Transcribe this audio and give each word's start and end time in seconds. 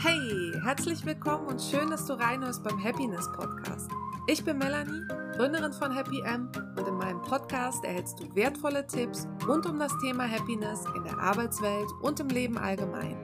Hey, 0.00 0.52
herzlich 0.62 1.04
willkommen 1.04 1.48
und 1.48 1.60
schön, 1.60 1.90
dass 1.90 2.06
du 2.06 2.12
reinhörst 2.12 2.62
beim 2.62 2.80
Happiness 2.80 3.28
Podcast. 3.32 3.90
Ich 4.28 4.44
bin 4.44 4.58
Melanie, 4.58 5.02
Gründerin 5.36 5.72
von 5.72 5.90
Happy 5.90 6.20
M 6.20 6.48
und 6.76 6.86
in 6.86 6.94
meinem 6.94 7.20
Podcast 7.22 7.82
erhältst 7.82 8.20
du 8.20 8.32
wertvolle 8.36 8.86
Tipps 8.86 9.26
rund 9.48 9.66
um 9.66 9.76
das 9.80 9.90
Thema 9.98 10.30
Happiness 10.30 10.84
in 10.94 11.02
der 11.02 11.18
Arbeitswelt 11.18 11.88
und 12.00 12.20
im 12.20 12.28
Leben 12.28 12.56
allgemein. 12.58 13.20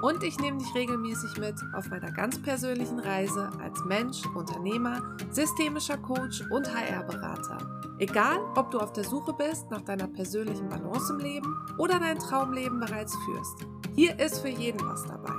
Und 0.00 0.22
ich 0.22 0.38
nehme 0.38 0.56
dich 0.56 0.74
regelmäßig 0.74 1.36
mit 1.36 1.54
auf 1.74 1.90
meiner 1.90 2.10
ganz 2.12 2.40
persönlichen 2.40 2.98
Reise 2.98 3.50
als 3.62 3.84
Mensch, 3.84 4.24
Unternehmer, 4.34 5.02
systemischer 5.30 5.98
Coach 5.98 6.40
und 6.50 6.66
HR-Berater. 6.74 7.58
Egal, 7.98 8.38
ob 8.56 8.70
du 8.70 8.78
auf 8.78 8.94
der 8.94 9.04
Suche 9.04 9.34
bist 9.34 9.70
nach 9.70 9.82
deiner 9.82 10.06
persönlichen 10.06 10.70
Balance 10.70 11.12
im 11.12 11.18
Leben 11.18 11.66
oder 11.76 11.98
dein 11.98 12.18
Traumleben 12.18 12.80
bereits 12.80 13.14
führst. 13.26 13.66
Hier 13.94 14.18
ist 14.18 14.40
für 14.40 14.48
jeden 14.48 14.80
was 14.88 15.04
dabei. 15.04 15.35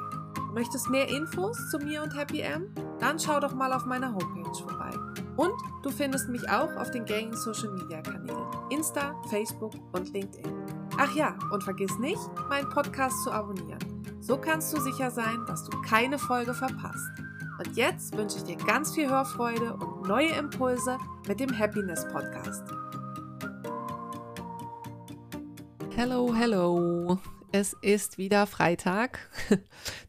Möchtest 0.58 0.90
mehr 0.90 1.08
Infos 1.08 1.70
zu 1.70 1.78
mir 1.78 2.02
und 2.02 2.18
Happy 2.18 2.42
M? 2.42 2.74
Dann 3.00 3.20
schau 3.20 3.40
doch 3.40 3.54
mal 3.54 3.72
auf 3.74 3.86
meiner 3.86 4.12
Homepage 4.12 4.56
vorbei. 4.56 4.90
Und 5.36 5.54
du 5.84 5.92
findest 5.92 6.30
mich 6.30 6.50
auch 6.50 6.76
auf 6.78 6.90
den 6.90 7.06
gängigen 7.06 7.38
Social 7.38 7.70
Media 7.74 8.02
Kanälen 8.02 8.48
Insta, 8.72 9.14
Facebook 9.30 9.74
und 9.92 10.12
LinkedIn. 10.12 10.52
Ach 10.98 11.14
ja, 11.14 11.38
und 11.52 11.64
vergiss 11.64 12.00
nicht, 12.00 12.20
meinen 12.50 12.68
Podcast 12.70 13.24
zu 13.24 13.32
abonnieren. 13.32 13.78
So 14.20 14.36
kannst 14.36 14.76
du 14.76 14.82
sicher 14.82 15.12
sein, 15.12 15.46
dass 15.46 15.64
du 15.64 15.80
keine 15.84 16.18
Folge 16.18 16.56
verpasst. 16.56 17.12
Und 17.60 17.78
jetzt 17.78 18.18
wünsche 18.18 18.38
ich 18.38 18.44
dir 18.46 18.58
ganz 18.58 18.96
viel 18.96 19.08
Hörfreude 19.08 19.76
und 19.76 20.08
neue 20.08 20.30
Impulse 20.30 20.98
mit 21.28 21.40
dem 21.40 21.55
Happiness 21.55 22.04
Podcast. 22.08 22.64
Hello, 25.96 26.34
hello. 26.34 27.20
Es 27.52 27.74
ist 27.82 28.18
wieder 28.18 28.46
Freitag. 28.46 29.20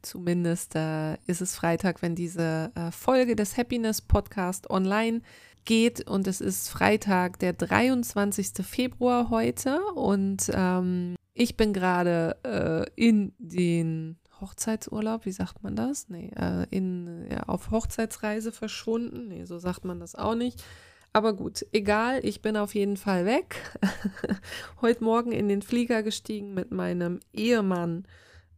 Zumindest 0.03 0.75
äh, 0.75 1.15
ist 1.27 1.41
es 1.41 1.55
Freitag, 1.55 2.03
wenn 2.03 2.15
diese 2.15 2.73
äh, 2.75 2.91
Folge 2.91 3.37
des 3.37 3.57
Happiness 3.57 4.03
Podcast 4.03 4.71
online 4.71 5.23
geht. 5.65 6.07
Und 6.09 6.27
es 6.27 6.41
ist 6.41 6.69
Freitag, 6.69 7.39
der 7.39 7.53
23. 7.53 8.67
Februar 8.67 9.31
heute. 9.31 9.81
Und 9.95 10.51
ähm, 10.53 11.15
ich 11.35 11.57
bin 11.57 11.73
gerade 11.73 12.37
äh, 12.43 12.91
in 12.97 13.33
den 13.39 14.19
Hochzeitsurlaub, 14.41 15.25
wie 15.25 15.33
sagt 15.33 15.63
man 15.63 15.77
das? 15.77 16.09
Nee, 16.09 16.33
äh, 16.37 16.67
in, 16.71 17.29
ja, 17.31 17.45
auf 17.45 17.71
Hochzeitsreise 17.71 18.51
verschwunden. 18.51 19.29
Nee, 19.29 19.45
so 19.45 19.59
sagt 19.59 19.85
man 19.85 20.01
das 20.01 20.17
auch 20.17 20.35
nicht. 20.35 20.65
Aber 21.13 21.33
gut, 21.35 21.65
egal, 21.73 22.21
ich 22.25 22.43
bin 22.43 22.57
auf 22.57 22.75
jeden 22.75 22.97
Fall 22.97 23.25
weg. 23.25 23.57
Heute 24.81 25.03
Morgen 25.03 25.33
in 25.33 25.49
den 25.49 25.63
Flieger 25.63 26.03
gestiegen 26.03 26.55
mit 26.55 26.71
meinem 26.71 27.21
Ehemann 27.33 28.07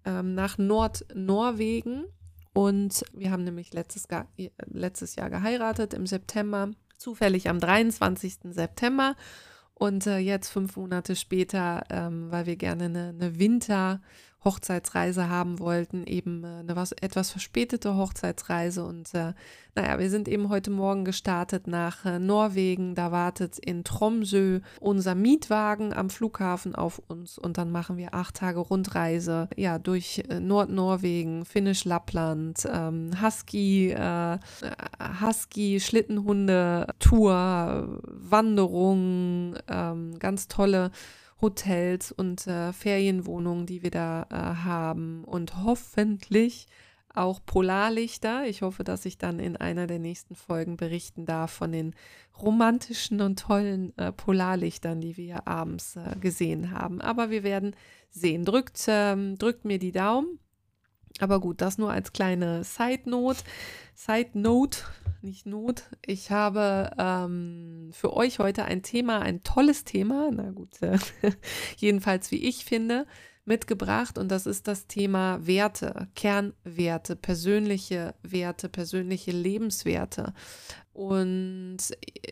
ähm, 0.05 0.35
nach 0.35 0.59
Nordnorwegen. 0.59 2.05
Und 2.53 3.05
wir 3.13 3.31
haben 3.31 3.45
nämlich 3.45 3.73
letztes, 3.73 4.09
letztes 4.67 5.15
Jahr 5.15 5.31
geheiratet 5.31 5.95
im 5.95 6.07
September, 6.07 6.71
zufällig 6.99 7.49
am 7.49 7.61
23. 7.61 8.39
September. 8.51 9.15
Und 9.75 10.07
äh, 10.07 10.19
jetzt 10.19 10.51
fünf 10.51 10.77
Monate 10.77 11.17
später, 11.17 11.85
ähm, 11.89 12.31
weil 12.31 12.47
wir 12.47 12.57
gerne 12.57 12.85
eine, 12.85 13.09
eine 13.11 13.39
Winter- 13.39 14.01
Hochzeitsreise 14.45 15.29
haben 15.29 15.59
wollten, 15.59 16.05
eben 16.05 16.45
äh, 16.45 16.61
eine 16.61 16.77
was, 16.77 16.93
etwas 16.93 17.31
verspätete 17.31 17.97
Hochzeitsreise. 17.97 18.85
Und 18.85 19.15
äh, 19.15 19.35
naja, 19.75 19.99
wir 19.99 20.09
sind 20.09 20.29
eben 20.29 20.49
heute 20.49 20.71
Morgen 20.71 21.05
gestartet 21.05 21.67
nach 21.67 22.05
äh, 22.05 22.19
Norwegen. 22.19 22.95
Da 22.95 23.13
wartet 23.13 23.59
in 23.59 23.85
Tromsø 23.85 24.61
unser 24.81 25.15
Mietwagen 25.15 25.93
am 25.93 26.09
Flughafen 26.09 26.75
auf 26.75 27.03
uns 27.07 27.39
und 27.39 27.59
dann 27.59 27.71
machen 27.71 27.97
wir 27.97 28.15
acht 28.15 28.37
Tage 28.37 28.61
Rundreise, 28.61 29.49
ja, 29.57 29.79
durch 29.79 30.23
äh, 30.29 30.41
Nordnorwegen, 30.41 31.45
Finnisch-Lappland, 31.45 32.67
ähm, 32.73 33.11
Husky, 33.23 33.91
äh, 33.91 34.39
Husky, 35.23 35.81
Schlittenhunde, 35.81 36.87
Tour, 36.99 38.01
Wanderung, 38.07 39.55
ähm, 39.69 40.19
ganz 40.19 40.49
tolle 40.49 40.91
Hotels 41.41 42.13
und 42.13 42.47
äh, 42.47 42.73
Ferienwohnungen, 42.73 43.67
die 43.67 43.83
wir 43.83 43.91
da 43.91 44.27
äh, 44.31 44.65
haben 44.65 45.25
und 45.25 45.65
hoffentlich 45.65 46.67
auch 47.15 47.41
Polarlichter. 47.45 48.47
Ich 48.47 48.63
hoffe, 48.63 48.85
dass 48.85 49.05
ich 49.05 49.19
dann 49.19 49.41
in 49.41 49.57
einer 49.57 49.87
der 49.87 49.99
nächsten 49.99 50.35
Folgen 50.35 50.77
berichten 50.77 51.27
darf 51.27 51.51
von 51.51 51.73
den 51.73 51.95
romantischen 52.41 53.21
und 53.21 53.39
tollen 53.39 53.97
äh, 53.99 54.13
Polarlichtern, 54.13 55.01
die 55.01 55.17
wir 55.17 55.49
abends 55.49 55.97
äh, 55.97 56.17
gesehen 56.21 56.71
haben. 56.71 57.01
Aber 57.01 57.31
wir 57.31 57.43
werden 57.43 57.75
sehen. 58.11 58.45
Drückt, 58.45 58.85
ähm, 58.89 59.37
drückt 59.39 59.65
mir 59.65 59.79
die 59.79 59.93
Daumen. 59.93 60.39
Aber 61.19 61.41
gut, 61.41 61.61
das 61.61 61.79
nur 61.79 61.91
als 61.91 62.13
kleine 62.13 62.65
Side 62.65 63.09
Note. 63.09 63.41
Side 63.95 64.31
Note, 64.35 64.79
nicht 65.23 65.47
Not. 65.47 65.85
Ich 66.07 66.31
habe 66.31 66.91
ähm, 66.99 67.91
für 67.93 68.15
euch 68.15 68.39
heute 68.39 68.65
ein 68.65 68.83
Thema, 68.83 69.21
ein 69.21 69.43
tolles 69.43 69.85
Thema, 69.85 70.31
na 70.33 70.51
gut, 70.51 70.81
äh, 70.83 70.99
jedenfalls 71.77 72.31
wie 72.31 72.49
ich 72.49 72.65
finde, 72.65 73.07
mitgebracht 73.45 74.19
und 74.19 74.29
das 74.29 74.47
ist 74.47 74.69
das 74.69 74.87
Thema 74.87 75.47
Werte, 75.47 76.09
Kernwerte, 76.15 77.17
persönliche 77.17 78.15
Werte, 78.23 78.69
persönliche 78.69 79.33
Lebenswerte. 79.33 80.35
Und 80.93 81.79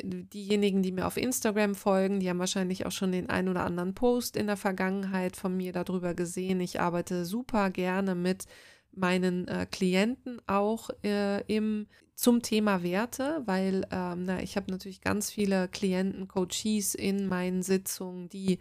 diejenigen, 0.02 0.82
die 0.82 0.92
mir 0.92 1.06
auf 1.06 1.16
Instagram 1.16 1.74
folgen, 1.74 2.20
die 2.20 2.28
haben 2.28 2.38
wahrscheinlich 2.38 2.86
auch 2.86 2.92
schon 2.92 3.12
den 3.12 3.30
ein 3.30 3.48
oder 3.48 3.64
anderen 3.64 3.94
Post 3.94 4.36
in 4.36 4.46
der 4.46 4.56
Vergangenheit 4.56 5.36
von 5.36 5.56
mir 5.56 5.72
darüber 5.72 6.14
gesehen. 6.14 6.60
Ich 6.60 6.80
arbeite 6.80 7.24
super 7.24 7.70
gerne 7.70 8.14
mit 8.14 8.44
meinen 8.92 9.48
äh, 9.48 9.66
Klienten 9.70 10.40
auch 10.46 10.90
äh, 11.04 11.42
im 11.46 11.86
zum 12.14 12.42
Thema 12.42 12.82
Werte, 12.82 13.42
weil 13.46 13.86
ähm, 13.92 14.24
na, 14.24 14.42
ich 14.42 14.56
habe 14.56 14.72
natürlich 14.72 15.00
ganz 15.00 15.30
viele 15.30 15.68
Klienten, 15.68 16.26
Coaches 16.26 16.96
in 16.96 17.28
meinen 17.28 17.62
Sitzungen, 17.62 18.28
die 18.28 18.58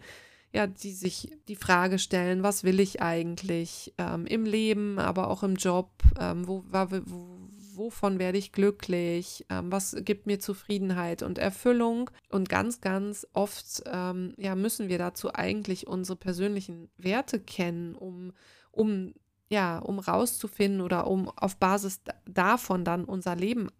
ja, 0.52 0.66
die 0.66 0.92
sich 0.92 1.30
die 1.48 1.56
Frage 1.56 1.98
stellen, 1.98 2.42
was 2.42 2.64
will 2.64 2.80
ich 2.80 3.02
eigentlich 3.02 3.94
ähm, 3.98 4.26
im 4.26 4.44
Leben, 4.44 4.98
aber 4.98 5.28
auch 5.28 5.42
im 5.42 5.56
Job, 5.56 5.90
ähm, 6.18 6.48
wo, 6.48 6.64
wo, 6.70 7.38
wovon 7.74 8.18
werde 8.18 8.38
ich 8.38 8.52
glücklich, 8.52 9.44
ähm, 9.50 9.70
was 9.70 9.96
gibt 10.00 10.26
mir 10.26 10.40
Zufriedenheit 10.40 11.22
und 11.22 11.38
Erfüllung. 11.38 12.10
Und 12.30 12.48
ganz, 12.48 12.80
ganz 12.80 13.26
oft 13.32 13.82
ähm, 13.86 14.34
ja, 14.36 14.54
müssen 14.54 14.88
wir 14.88 14.98
dazu 14.98 15.34
eigentlich 15.34 15.86
unsere 15.86 16.16
persönlichen 16.16 16.90
Werte 16.96 17.40
kennen, 17.40 17.94
um, 17.94 18.32
um 18.70 19.12
ja, 19.50 19.78
um 19.78 19.98
rauszufinden 19.98 20.82
oder 20.82 21.06
um 21.06 21.28
auf 21.30 21.56
Basis 21.56 22.00
davon 22.26 22.84
dann 22.84 23.04
unser 23.04 23.34
Leben 23.34 23.70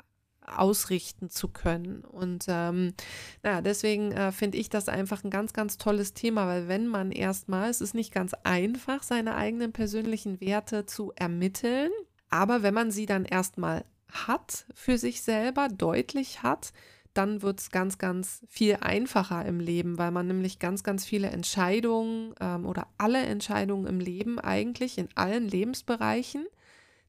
ausrichten 0.48 1.30
zu 1.30 1.48
können. 1.48 2.04
Und 2.04 2.46
ähm, 2.48 2.94
naja, 3.42 3.60
deswegen 3.60 4.12
äh, 4.12 4.32
finde 4.32 4.58
ich 4.58 4.68
das 4.68 4.88
einfach 4.88 5.24
ein 5.24 5.30
ganz, 5.30 5.52
ganz 5.52 5.78
tolles 5.78 6.14
Thema, 6.14 6.46
weil 6.46 6.68
wenn 6.68 6.86
man 6.86 7.12
erstmal, 7.12 7.70
es 7.70 7.80
ist 7.80 7.94
nicht 7.94 8.12
ganz 8.12 8.34
einfach, 8.44 9.02
seine 9.02 9.36
eigenen 9.36 9.72
persönlichen 9.72 10.40
Werte 10.40 10.86
zu 10.86 11.12
ermitteln, 11.16 11.90
aber 12.30 12.62
wenn 12.62 12.74
man 12.74 12.90
sie 12.90 13.06
dann 13.06 13.24
erstmal 13.24 13.84
hat 14.10 14.66
für 14.74 14.98
sich 14.98 15.22
selber, 15.22 15.68
deutlich 15.68 16.42
hat, 16.42 16.72
dann 17.14 17.42
wird 17.42 17.60
es 17.60 17.70
ganz, 17.70 17.98
ganz 17.98 18.44
viel 18.48 18.76
einfacher 18.80 19.44
im 19.44 19.60
Leben, 19.60 19.98
weil 19.98 20.10
man 20.10 20.28
nämlich 20.28 20.58
ganz, 20.58 20.84
ganz 20.84 21.04
viele 21.04 21.28
Entscheidungen 21.30 22.34
ähm, 22.40 22.64
oder 22.64 22.86
alle 22.96 23.18
Entscheidungen 23.18 23.86
im 23.86 23.98
Leben 23.98 24.38
eigentlich 24.38 24.98
in 24.98 25.08
allen 25.16 25.48
Lebensbereichen 25.48 26.46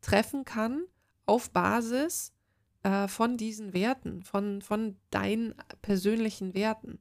treffen 0.01 0.45
kann 0.45 0.83
auf 1.25 1.51
Basis 1.51 2.33
äh, 2.83 3.07
von 3.07 3.37
diesen 3.37 3.73
Werten, 3.73 4.23
von, 4.23 4.61
von 4.61 4.95
deinen 5.09 5.55
persönlichen 5.81 6.53
Werten. 6.53 6.99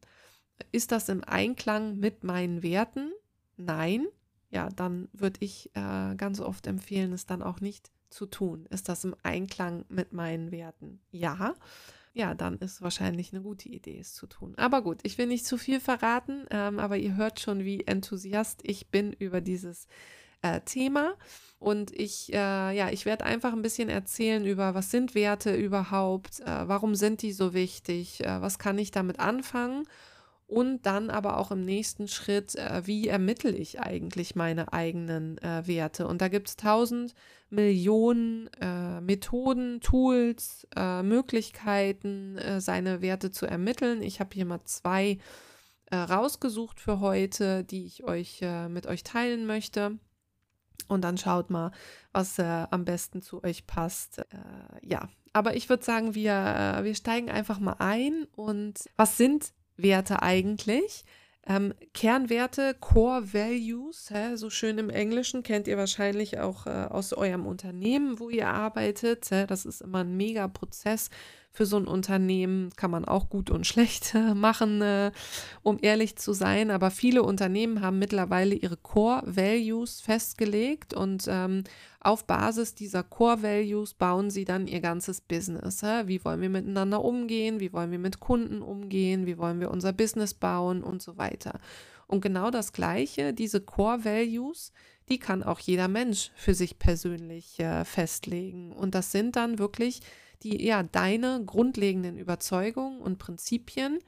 Ist 0.72 0.92
das 0.92 1.08
im 1.08 1.22
Einklang 1.24 1.98
mit 1.98 2.24
meinen 2.24 2.62
Werten? 2.62 3.12
Nein. 3.56 4.06
Ja, 4.50 4.70
dann 4.70 5.08
würde 5.12 5.40
ich 5.40 5.70
äh, 5.74 6.14
ganz 6.16 6.40
oft 6.40 6.66
empfehlen, 6.66 7.12
es 7.12 7.26
dann 7.26 7.42
auch 7.42 7.60
nicht 7.60 7.90
zu 8.08 8.24
tun. 8.24 8.66
Ist 8.70 8.88
das 8.88 9.04
im 9.04 9.14
Einklang 9.22 9.84
mit 9.88 10.12
meinen 10.12 10.50
Werten? 10.50 11.00
Ja 11.10 11.54
ja, 12.18 12.34
dann 12.34 12.58
ist 12.58 12.82
wahrscheinlich 12.82 13.32
eine 13.32 13.42
gute 13.42 13.68
Idee, 13.68 13.98
es 14.00 14.12
zu 14.14 14.26
tun. 14.26 14.54
Aber 14.56 14.82
gut, 14.82 14.98
ich 15.04 15.18
will 15.18 15.28
nicht 15.28 15.46
zu 15.46 15.56
viel 15.56 15.78
verraten, 15.78 16.46
ähm, 16.50 16.80
aber 16.80 16.96
ihr 16.96 17.14
hört 17.14 17.38
schon, 17.38 17.64
wie 17.64 17.84
enthusiast 17.84 18.60
ich 18.64 18.88
bin 18.88 19.12
über 19.12 19.40
dieses 19.40 19.86
äh, 20.42 20.60
Thema. 20.60 21.14
Und 21.58 21.90
ich, 21.90 22.32
äh, 22.32 22.36
ja, 22.76 22.90
ich 22.90 23.04
werde 23.04 23.24
einfach 23.24 23.52
ein 23.52 23.62
bisschen 23.62 23.88
erzählen 23.88 24.46
über, 24.46 24.74
was 24.74 24.90
sind 24.90 25.14
Werte 25.14 25.54
überhaupt, 25.54 26.40
äh, 26.40 26.68
warum 26.68 26.94
sind 26.94 27.22
die 27.22 27.32
so 27.32 27.52
wichtig, 27.52 28.24
äh, 28.24 28.40
was 28.40 28.58
kann 28.58 28.78
ich 28.78 28.92
damit 28.92 29.18
anfangen 29.18 29.84
und 30.48 30.86
dann 30.86 31.10
aber 31.10 31.36
auch 31.36 31.50
im 31.50 31.60
nächsten 31.60 32.08
Schritt, 32.08 32.54
äh, 32.54 32.86
wie 32.86 33.06
ermittle 33.06 33.50
ich 33.50 33.80
eigentlich 33.80 34.34
meine 34.34 34.72
eigenen 34.72 35.36
äh, 35.38 35.66
Werte. 35.66 36.08
Und 36.08 36.22
da 36.22 36.28
gibt 36.28 36.48
es 36.48 36.56
tausend 36.56 37.14
Millionen 37.50 38.48
äh, 38.60 39.00
Methoden, 39.02 39.80
Tools, 39.82 40.66
äh, 40.74 41.02
Möglichkeiten, 41.02 42.38
äh, 42.38 42.62
seine 42.62 43.02
Werte 43.02 43.30
zu 43.30 43.44
ermitteln. 43.44 44.02
Ich 44.02 44.20
habe 44.20 44.30
hier 44.32 44.46
mal 44.46 44.64
zwei 44.64 45.18
äh, 45.90 45.96
rausgesucht 45.96 46.80
für 46.80 47.00
heute, 47.00 47.62
die 47.64 47.84
ich 47.84 48.04
euch 48.04 48.42
mit 48.68 48.86
euch 48.86 49.04
teilen 49.04 49.46
möchte. 49.46 49.98
Und 50.86 51.02
dann 51.02 51.18
schaut 51.18 51.50
mal, 51.50 51.72
was 52.12 52.38
äh, 52.38 52.66
am 52.70 52.84
besten 52.84 53.20
zu 53.20 53.42
euch 53.42 53.66
passt. 53.66 54.18
Äh, 54.18 54.24
ja, 54.82 55.08
aber 55.32 55.54
ich 55.56 55.68
würde 55.68 55.84
sagen, 55.84 56.14
wir, 56.14 56.32
äh, 56.32 56.84
wir 56.84 56.94
steigen 56.94 57.30
einfach 57.30 57.58
mal 57.58 57.76
ein. 57.78 58.26
Und 58.34 58.88
was 58.96 59.16
sind 59.16 59.52
Werte 59.76 60.22
eigentlich? 60.22 61.04
Ähm, 61.46 61.72
Kernwerte, 61.94 62.74
Core 62.78 63.32
Values, 63.32 64.10
hä, 64.10 64.36
so 64.36 64.50
schön 64.50 64.76
im 64.76 64.90
Englischen, 64.90 65.42
kennt 65.42 65.66
ihr 65.66 65.78
wahrscheinlich 65.78 66.38
auch 66.40 66.66
äh, 66.66 66.70
aus 66.90 67.14
eurem 67.14 67.46
Unternehmen, 67.46 68.18
wo 68.18 68.28
ihr 68.28 68.48
arbeitet. 68.48 69.30
Hä, 69.30 69.46
das 69.46 69.64
ist 69.64 69.80
immer 69.80 70.00
ein 70.00 70.14
mega 70.14 70.46
Prozess 70.46 71.08
für 71.50 71.66
so 71.66 71.76
ein 71.76 71.86
Unternehmen. 71.86 72.70
Kann 72.76 72.90
man 72.90 73.04
auch 73.04 73.28
gut 73.28 73.50
und 73.50 73.66
schlecht 73.66 74.14
äh, 74.14 74.34
machen, 74.34 74.82
äh, 74.82 75.12
um 75.62 75.78
ehrlich 75.80 76.16
zu 76.16 76.32
sein. 76.32 76.70
Aber 76.70 76.90
viele 76.90 77.22
Unternehmen 77.22 77.80
haben 77.80 77.98
mittlerweile 77.98 78.54
ihre 78.54 78.76
Core 78.76 79.22
Values 79.26 80.00
festgelegt 80.00 80.94
und 80.94 81.24
ähm, 81.28 81.64
auf 82.00 82.26
Basis 82.26 82.74
dieser 82.74 83.02
Core 83.02 83.42
Values 83.42 83.94
bauen 83.94 84.30
sie 84.30 84.44
dann 84.44 84.66
ihr 84.66 84.80
ganzes 84.80 85.20
Business. 85.20 85.82
Wie 85.82 86.24
wollen 86.24 86.40
wir 86.40 86.48
miteinander 86.48 87.04
umgehen? 87.04 87.60
Wie 87.60 87.72
wollen 87.72 87.90
wir 87.90 87.98
mit 87.98 88.20
Kunden 88.20 88.62
umgehen? 88.62 89.26
Wie 89.26 89.36
wollen 89.36 89.60
wir 89.60 89.70
unser 89.70 89.92
Business 89.92 90.32
bauen 90.32 90.84
und 90.84 91.02
so 91.02 91.18
weiter? 91.18 91.58
Und 92.06 92.22
genau 92.22 92.50
das 92.50 92.72
Gleiche, 92.72 93.34
diese 93.34 93.60
Core 93.60 94.04
Values, 94.04 94.72
die 95.08 95.18
kann 95.18 95.42
auch 95.42 95.58
jeder 95.58 95.88
Mensch 95.88 96.30
für 96.34 96.54
sich 96.54 96.78
persönlich 96.78 97.58
äh, 97.60 97.84
festlegen. 97.84 98.72
Und 98.72 98.94
das 98.94 99.12
sind 99.12 99.36
dann 99.36 99.58
wirklich 99.58 100.00
die 100.42 100.64
ja 100.64 100.82
deine 100.82 101.44
grundlegenden 101.44 102.16
Überzeugungen 102.16 103.00
und 103.00 103.18
Prinzipien, 103.18 103.98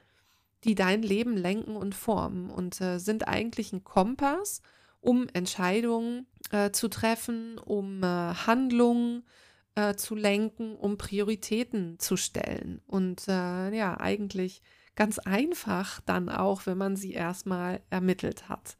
die 0.65 0.75
dein 0.75 1.03
Leben 1.03 1.37
lenken 1.37 1.77
und 1.77 1.95
formen 1.95 2.51
und 2.51 2.81
äh, 2.81 2.99
sind 2.99 3.27
eigentlich 3.27 3.73
ein 3.73 3.85
Kompass, 3.85 4.63
um 5.01 5.27
Entscheidungen 5.33 6.27
äh, 6.51 6.71
zu 6.71 6.89
treffen, 6.89 7.59
um 7.59 8.03
äh, 8.03 8.07
Handlungen 8.07 9.25
äh, 9.75 9.95
zu 9.95 10.15
lenken, 10.15 10.77
um 10.77 10.99
Prioritäten 10.99 11.99
zu 11.99 12.17
stellen. 12.17 12.83
Und 12.87 13.27
äh, 13.29 13.75
ja, 13.75 13.99
eigentlich 13.99 14.63
ganz 14.97 15.19
einfach 15.19 16.01
dann 16.03 16.29
auch, 16.29 16.67
wenn 16.67 16.77
man 16.77 16.97
sie 16.97 17.13
erstmal 17.13 17.81
ermittelt 17.89 18.49
hat. 18.49 18.77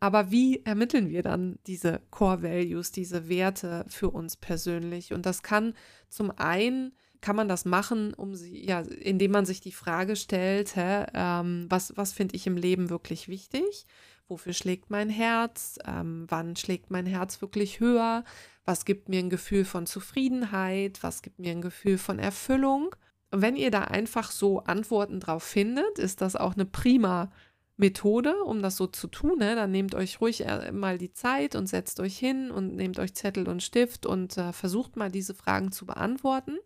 Aber 0.00 0.30
wie 0.30 0.64
ermitteln 0.64 1.08
wir 1.10 1.22
dann 1.22 1.58
diese 1.66 2.00
Core 2.10 2.42
Values, 2.42 2.92
diese 2.92 3.28
Werte 3.28 3.84
für 3.88 4.10
uns 4.10 4.36
persönlich? 4.36 5.12
Und 5.12 5.26
das 5.26 5.42
kann 5.42 5.74
zum 6.08 6.30
einen 6.36 6.92
kann 7.20 7.36
man 7.36 7.48
das 7.48 7.64
machen, 7.64 8.14
um 8.14 8.34
sie, 8.34 8.64
ja, 8.66 8.80
indem 8.80 9.32
man 9.32 9.46
sich 9.46 9.60
die 9.60 9.72
Frage 9.72 10.16
stellt, 10.16 10.76
hä, 10.76 11.06
ähm, 11.12 11.66
was, 11.68 11.96
was 11.96 12.12
finde 12.12 12.36
ich 12.36 12.46
im 12.46 12.56
Leben 12.56 12.90
wirklich 12.90 13.26
wichtig? 13.26 13.86
Wofür 14.28 14.52
schlägt 14.52 14.90
mein 14.90 15.08
Herz? 15.08 15.78
Ähm, 15.86 16.26
wann 16.28 16.56
schlägt 16.56 16.90
mein 16.90 17.06
Herz 17.06 17.40
wirklich 17.40 17.80
höher? 17.80 18.24
Was 18.64 18.84
gibt 18.84 19.08
mir 19.08 19.20
ein 19.20 19.30
Gefühl 19.30 19.64
von 19.64 19.86
Zufriedenheit? 19.86 21.02
Was 21.02 21.22
gibt 21.22 21.38
mir 21.38 21.52
ein 21.52 21.62
Gefühl 21.62 21.98
von 21.98 22.18
Erfüllung? 22.18 22.94
Und 23.30 23.42
wenn 23.42 23.56
ihr 23.56 23.70
da 23.70 23.82
einfach 23.82 24.30
so 24.30 24.60
Antworten 24.60 25.20
drauf 25.20 25.42
findet, 25.42 25.98
ist 25.98 26.20
das 26.20 26.36
auch 26.36 26.54
eine 26.54 26.64
prima 26.64 27.30
Methode, 27.76 28.42
um 28.44 28.62
das 28.62 28.76
so 28.76 28.86
zu 28.86 29.06
tun. 29.06 29.38
Ne? 29.38 29.54
Dann 29.54 29.70
nehmt 29.70 29.94
euch 29.94 30.20
ruhig 30.20 30.46
äh, 30.46 30.72
mal 30.72 30.98
die 30.98 31.12
Zeit 31.12 31.54
und 31.54 31.66
setzt 31.66 32.00
euch 32.00 32.18
hin 32.18 32.50
und 32.50 32.74
nehmt 32.74 32.98
euch 32.98 33.14
Zettel 33.14 33.48
und 33.48 33.62
Stift 33.62 34.06
und 34.06 34.36
äh, 34.38 34.52
versucht 34.52 34.96
mal 34.96 35.10
diese 35.10 35.34
Fragen 35.34 35.72
zu 35.72 35.86
beantworten. 35.86 36.56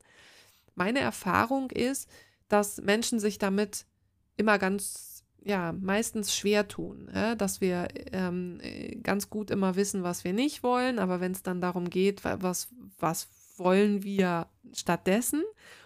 Meine 0.75 1.01
Erfahrung 1.01 1.71
ist, 1.71 2.09
dass 2.49 2.81
Menschen 2.81 3.19
sich 3.19 3.39
damit 3.39 3.87
immer 4.37 4.59
ganz 4.59 5.25
ja, 5.43 5.73
meistens 5.73 6.37
schwer 6.37 6.69
tun, 6.69 7.11
ja? 7.15 7.35
dass 7.35 7.61
wir 7.61 7.89
ähm, 8.13 8.61
ganz 9.03 9.31
gut 9.31 9.51
immer 9.51 9.75
wissen, 9.75 10.03
was 10.03 10.23
wir 10.23 10.33
nicht 10.33 10.63
wollen, 10.63 10.99
aber 10.99 11.21
wenn 11.21 11.33
es 11.33 11.43
dann 11.43 11.61
darum 11.61 11.89
geht, 11.89 12.25
was, 12.25 12.69
was 12.99 13.29
wollen 13.57 14.03
wir 14.03 14.47
stattdessen 14.73 15.43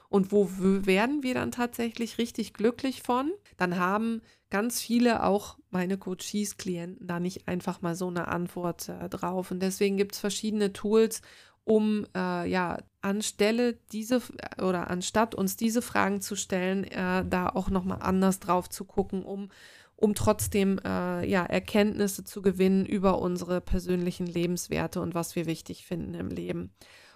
und 0.08 0.32
wo 0.32 0.48
werden 0.58 1.22
wir 1.22 1.34
dann 1.34 1.52
tatsächlich 1.52 2.18
richtig 2.18 2.52
glücklich 2.52 3.02
von, 3.02 3.30
dann 3.56 3.78
haben 3.78 4.22
ganz 4.54 4.80
viele, 4.80 5.24
auch 5.24 5.58
meine 5.70 5.98
Coaches, 5.98 6.56
Klienten, 6.58 7.08
da 7.08 7.18
nicht 7.18 7.48
einfach 7.48 7.82
mal 7.82 7.96
so 7.96 8.06
eine 8.06 8.28
Antwort 8.28 8.88
äh, 8.88 9.08
drauf. 9.08 9.50
Und 9.50 9.58
deswegen 9.58 9.96
gibt 9.96 10.14
es 10.14 10.20
verschiedene 10.20 10.72
Tools, 10.72 11.22
um 11.64 12.06
äh, 12.14 12.48
ja 12.48 12.78
anstelle 13.00 13.76
diese 13.90 14.22
oder 14.62 14.90
anstatt 14.90 15.34
uns 15.34 15.56
diese 15.56 15.82
Fragen 15.82 16.20
zu 16.20 16.36
stellen, 16.36 16.84
äh, 16.84 17.24
da 17.28 17.48
auch 17.48 17.68
nochmal 17.68 17.98
anders 18.02 18.38
drauf 18.38 18.68
zu 18.68 18.84
gucken, 18.84 19.24
um, 19.24 19.48
um 19.96 20.14
trotzdem 20.14 20.78
äh, 20.84 21.28
ja, 21.28 21.44
Erkenntnisse 21.44 22.22
zu 22.22 22.40
gewinnen 22.40 22.86
über 22.86 23.18
unsere 23.18 23.60
persönlichen 23.60 24.28
Lebenswerte 24.28 25.00
und 25.00 25.16
was 25.16 25.34
wir 25.34 25.46
wichtig 25.46 25.84
finden 25.84 26.14
im 26.14 26.28
Leben. 26.28 26.70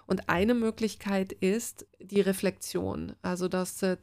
Und 0.07 0.27
eine 0.27 0.55
Möglichkeit 0.55 1.31
ist 1.31 1.87
die 2.01 2.19
Reflexion, 2.19 3.13
also 3.21 3.47
das 3.47 3.81
äh, 3.81 4.01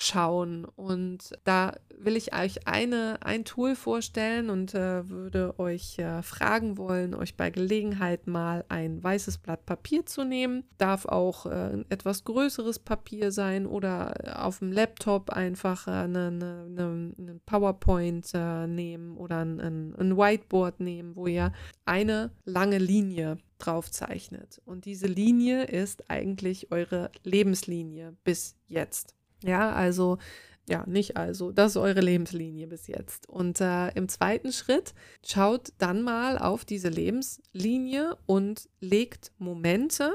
Zurückschauen. 0.00 0.64
Und 0.64 1.32
da 1.44 1.74
will 1.96 2.16
ich 2.16 2.34
euch 2.34 2.66
eine, 2.66 3.18
ein 3.20 3.44
Tool 3.44 3.76
vorstellen 3.76 4.48
und 4.48 4.74
äh, 4.74 5.08
würde 5.08 5.58
euch 5.58 5.98
äh, 5.98 6.22
fragen 6.22 6.78
wollen, 6.78 7.14
euch 7.14 7.36
bei 7.36 7.50
Gelegenheit 7.50 8.26
mal 8.26 8.64
ein 8.68 9.02
weißes 9.02 9.38
Blatt 9.38 9.66
Papier 9.66 10.06
zu 10.06 10.24
nehmen. 10.24 10.64
Darf 10.78 11.04
auch 11.04 11.46
äh, 11.46 11.84
etwas 11.90 12.24
größeres 12.24 12.78
Papier 12.78 13.30
sein 13.32 13.66
oder 13.66 14.14
äh, 14.24 14.30
auf 14.30 14.60
dem 14.60 14.72
Laptop 14.72 15.30
einfach 15.30 15.86
eine, 15.86 16.28
eine, 16.28 17.12
eine 17.18 17.40
PowerPoint 17.44 18.30
äh, 18.32 18.66
nehmen 18.66 19.16
oder 19.18 19.44
ein, 19.44 19.60
ein 19.60 20.16
Whiteboard 20.16 20.80
nehmen, 20.80 21.16
wo 21.16 21.26
ihr 21.26 21.52
eine 21.84 22.30
lange 22.44 22.78
Linie 22.78 23.36
drauf 23.58 23.90
zeichnet. 23.90 24.62
Und 24.64 24.86
diese 24.86 25.06
Linie 25.06 25.64
ist 25.64 26.08
eigentlich 26.10 26.72
eure 26.72 27.10
Lebenslinie 27.24 28.16
bis 28.24 28.56
jetzt. 28.66 29.19
Ja, 29.44 29.72
also, 29.72 30.18
ja, 30.68 30.84
nicht 30.86 31.16
also, 31.16 31.52
das 31.52 31.72
ist 31.72 31.76
eure 31.76 32.00
Lebenslinie 32.00 32.66
bis 32.66 32.86
jetzt. 32.86 33.28
Und 33.28 33.60
äh, 33.60 33.88
im 33.90 34.08
zweiten 34.08 34.52
Schritt 34.52 34.94
schaut 35.24 35.72
dann 35.78 36.02
mal 36.02 36.38
auf 36.38 36.64
diese 36.64 36.88
Lebenslinie 36.88 38.16
und 38.26 38.68
legt 38.80 39.32
Momente 39.38 40.12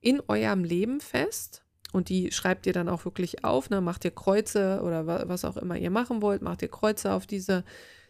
in 0.00 0.20
eurem 0.28 0.64
Leben 0.64 1.00
fest. 1.00 1.64
Und 1.92 2.10
die 2.10 2.32
schreibt 2.32 2.66
ihr 2.66 2.72
dann 2.72 2.88
auch 2.88 3.04
wirklich 3.04 3.44
auf, 3.44 3.70
ne? 3.70 3.80
macht 3.80 4.04
ihr 4.04 4.10
Kreuze 4.10 4.82
oder 4.82 5.06
was 5.28 5.44
auch 5.44 5.56
immer 5.56 5.76
ihr 5.76 5.90
machen 5.90 6.20
wollt, 6.20 6.42
macht 6.42 6.62
ihr 6.62 6.68
Kreuze 6.68 7.12
auf 7.12 7.26
diese, 7.26 7.64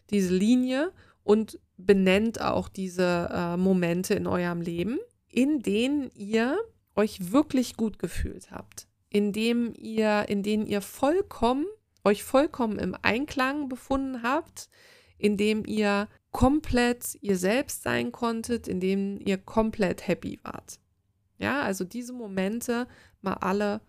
diese 0.09 0.33
Linie 0.33 0.91
und 1.23 1.59
benennt 1.77 2.41
auch 2.41 2.67
diese 2.67 3.29
äh, 3.31 3.57
Momente 3.57 4.15
in 4.15 4.27
eurem 4.27 4.61
Leben, 4.61 4.99
in 5.29 5.59
denen 5.59 6.11
ihr 6.13 6.57
euch 6.95 7.31
wirklich 7.31 7.77
gut 7.77 7.99
gefühlt 7.99 8.51
habt, 8.51 8.87
in 9.09 9.33
dem 9.33 9.73
ihr, 9.75 10.29
in 10.29 10.43
denen 10.43 10.65
ihr 10.65 10.81
vollkommen, 10.81 11.65
euch 12.03 12.23
vollkommen 12.23 12.79
im 12.79 12.95
Einklang 13.01 13.69
befunden 13.69 14.23
habt, 14.23 14.69
in 15.17 15.37
dem 15.37 15.65
ihr 15.65 16.07
komplett 16.31 17.17
ihr 17.21 17.37
selbst 17.37 17.83
sein 17.83 18.11
konntet, 18.11 18.67
in 18.67 18.79
dem 18.79 19.19
ihr 19.19 19.37
komplett 19.37 20.07
happy 20.07 20.39
wart. 20.43 20.79
Ja, 21.37 21.61
also 21.61 21.83
diese 21.83 22.13
Momente 22.13 22.87
mal 23.21 23.35
alle 23.35 23.81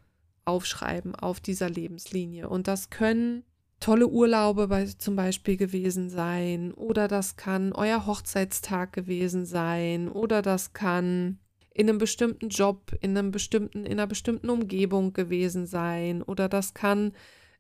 aufschreiben 0.45 1.15
auf 1.15 1.41
dieser 1.41 1.69
Lebenslinie. 1.69 2.49
Und 2.49 2.67
das 2.67 2.91
können 2.91 3.45
tolle 3.81 4.09
Urlaube 4.09 4.69
bei, 4.69 4.85
zum 4.87 5.17
Beispiel 5.17 5.57
gewesen 5.57 6.11
sein 6.11 6.73
oder 6.73 7.09
das 7.09 7.37
kann 7.37 7.73
euer 7.73 8.07
Hochzeitstag 8.07 8.93
gewesen 8.93 9.47
sein 9.47 10.09
oder 10.09 10.43
das 10.43 10.73
kann 10.73 11.39
in 11.73 11.89
einem 11.89 11.99
bestimmten 11.99 12.49
Job, 12.49 12.93
in 13.01 13.17
einem 13.17 13.31
bestimmten, 13.31 13.85
in 13.85 13.93
einer 13.93 14.07
bestimmten 14.07 14.51
Umgebung 14.51 15.13
gewesen 15.13 15.67
sein 15.67 16.23
oder 16.23 16.49
das 16.49 16.75
kann 16.75 17.13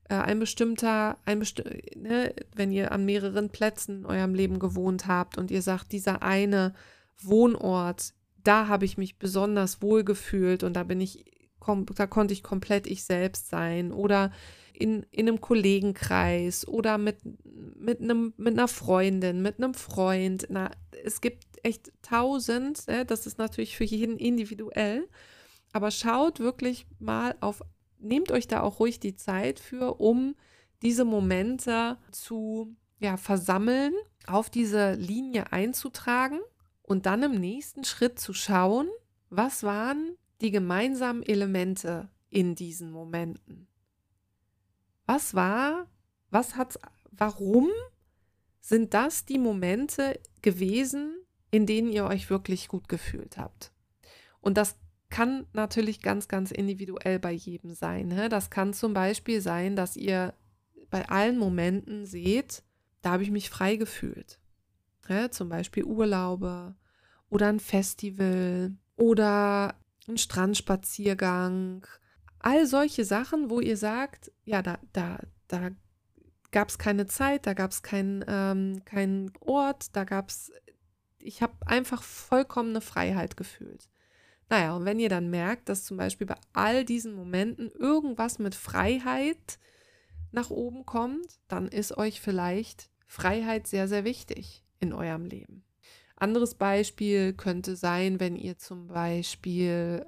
äh, 0.09 0.15
ein 0.15 0.39
bestimmter, 0.41 1.19
ein 1.25 1.39
besti 1.39 1.63
ne, 1.97 2.35
wenn 2.55 2.73
ihr 2.73 2.93
an 2.93 3.05
mehreren 3.05 3.51
Plätzen 3.51 4.01
in 4.01 4.07
eurem 4.07 4.35
Leben 4.35 4.59
gewohnt 4.59 5.07
habt 5.07 5.39
und 5.39 5.51
ihr 5.51 5.63
sagt, 5.63 5.93
dieser 5.93 6.23
eine 6.23 6.75
Wohnort, 7.23 8.15
da 8.43 8.67
habe 8.69 8.85
ich 8.85 8.99
mich 8.99 9.19
besonders 9.19 9.83
wohl 9.83 10.03
gefühlt 10.05 10.65
und 10.65 10.75
da 10.75 10.83
bin 10.83 11.01
ich, 11.01 11.25
da 11.95 12.07
konnte 12.07 12.35
ich 12.35 12.43
komplett 12.43 12.87
ich 12.87 13.05
selbst 13.05 13.49
sein 13.49 13.93
oder 13.93 14.33
in, 14.73 15.05
in 15.11 15.29
einem 15.29 15.41
Kollegenkreis 15.41 16.67
oder 16.67 16.97
mit, 16.99 17.19
mit, 17.77 18.01
einem, 18.01 18.33
mit 18.39 18.55
einer 18.55 18.69
Freundin, 18.69 19.43
mit 19.43 19.59
einem 19.59 19.75
Freund. 19.75 20.47
Na, 20.49 20.71
es 21.05 21.21
gibt 21.21 21.45
echt 21.63 21.93
tausend, 22.03 22.85
ja, 22.87 23.05
das 23.05 23.27
ist 23.27 23.39
natürlich 23.39 23.77
für 23.77 23.85
jeden 23.85 24.19
individuell, 24.19 25.09
aber 25.73 25.91
schaut 25.91 26.41
wirklich 26.41 26.87
mal 26.99 27.37
auf, 27.41 27.63
nehmt 27.99 28.33
euch 28.33 28.49
da 28.49 28.63
auch 28.63 28.81
ruhig 28.81 29.01
die 29.01 29.17
Zeit 29.17 29.61
für, 29.61 30.01
um 30.01 30.35
diese 30.83 31.05
Momente 31.05 31.99
zu 32.11 32.77
ja, 32.99 33.17
versammeln, 33.17 33.95
auf 34.27 34.51
diese 34.51 34.95
Linie 34.95 35.53
einzutragen 35.53 36.41
und 36.83 37.07
dann 37.07 37.23
im 37.23 37.33
nächsten 37.33 37.85
Schritt 37.85 38.19
zu 38.19 38.35
schauen, 38.35 38.89
was 39.31 39.63
waren 39.63 40.17
die 40.41 40.51
gemeinsamen 40.51 41.23
Elemente 41.23 42.11
in 42.31 42.55
diesen 42.55 42.91
Momenten. 42.91 43.69
Was 45.07 45.35
war, 45.35 45.87
was 46.31 46.57
hat's, 46.57 46.79
warum 47.11 47.69
sind 48.61 48.95
das 48.95 49.25
die 49.25 49.39
Momente 49.39 50.21
gewesen, 50.43 51.20
in 51.51 51.67
denen 51.67 51.91
ihr 51.91 52.05
euch 52.05 52.31
wirklich 52.31 52.69
gut 52.69 52.89
gefühlt 52.89 53.37
habt. 53.37 53.73
Und 54.41 54.57
das 54.57 54.77
kann 55.11 55.47
natürlich 55.53 56.01
ganz, 56.01 56.29
ganz 56.29 56.51
individuell 56.51 57.19
bei 57.19 57.33
jedem 57.33 57.75
sein. 57.75 58.09
Ne? 58.09 58.29
Das 58.29 58.51
kann 58.51 58.73
zum 58.73 58.95
Beispiel 58.95 59.41
sein, 59.41 59.75
dass 59.77 59.97
ihr 59.97 60.35
bei 60.91 61.09
allen 61.09 61.39
Momenten 61.39 62.07
seht, 62.07 62.63
da 63.03 63.13
habe 63.13 63.23
ich 63.23 63.31
mich 63.31 63.51
frei 63.51 63.77
gefühlt. 63.77 64.39
Ja, 65.09 65.31
zum 65.31 65.49
Beispiel 65.49 65.85
Urlaube 65.85 66.75
oder 67.29 67.49
ein 67.49 67.61
Festival 67.61 68.73
oder 68.97 69.75
ein 70.09 70.19
Strandspaziergang. 70.19 71.87
All 72.39 72.67
solche 72.67 73.05
Sachen, 73.05 73.51
wo 73.51 73.61
ihr 73.61 73.77
sagt, 73.77 74.31
ja, 74.45 74.63
da, 74.63 74.79
da, 74.93 75.19
da 75.49 75.71
gab 76.51 76.69
es 76.69 76.79
keine 76.79 77.07
Zeit, 77.07 77.47
da 77.47 77.55
gab 77.55 77.71
es 77.71 77.83
keinen 77.83 78.25
ähm, 78.29 78.83
kein 78.85 79.33
Ort, 79.41 79.97
da 79.97 80.05
gab 80.05 80.29
es, 80.31 80.53
ich 81.21 81.43
habe 81.43 81.55
einfach 81.67 82.03
vollkommene 82.03 82.81
Freiheit 82.81 83.37
gefühlt. 83.37 83.89
Naja, 84.49 84.75
und 84.75 84.85
wenn 84.85 84.99
ihr 84.99 85.09
dann 85.09 85.31
merkt, 85.31 85.69
dass 85.69 85.85
zum 85.85 85.97
Beispiel 85.97 86.27
bei 86.27 86.37
all 86.53 86.85
diesen 86.85 87.15
Momenten 87.15 87.71
irgendwas 87.71 88.39
mit 88.39 88.55
Freiheit 88.55 89.59
nach 90.33 90.51
oben 90.51 90.85
kommt, 90.85 91.39
dann 91.49 91.69
ist 91.69 91.97
euch 91.97 92.21
vielleicht 92.21 92.91
Freiheit 93.07 93.67
sehr, 93.67 93.87
sehr 93.87 94.05
wichtig 94.05 94.65
in 94.81 94.93
eurem 94.93 95.27
Leben. 95.27 95.65
Anderes 96.17 96.55
Beispiel 96.55 97.33
könnte 97.33 97.77
sein, 97.77 98.21
wenn 98.21 98.37
ihr 98.37 98.59
zum 98.59 98.89
Beispiel 98.89 100.05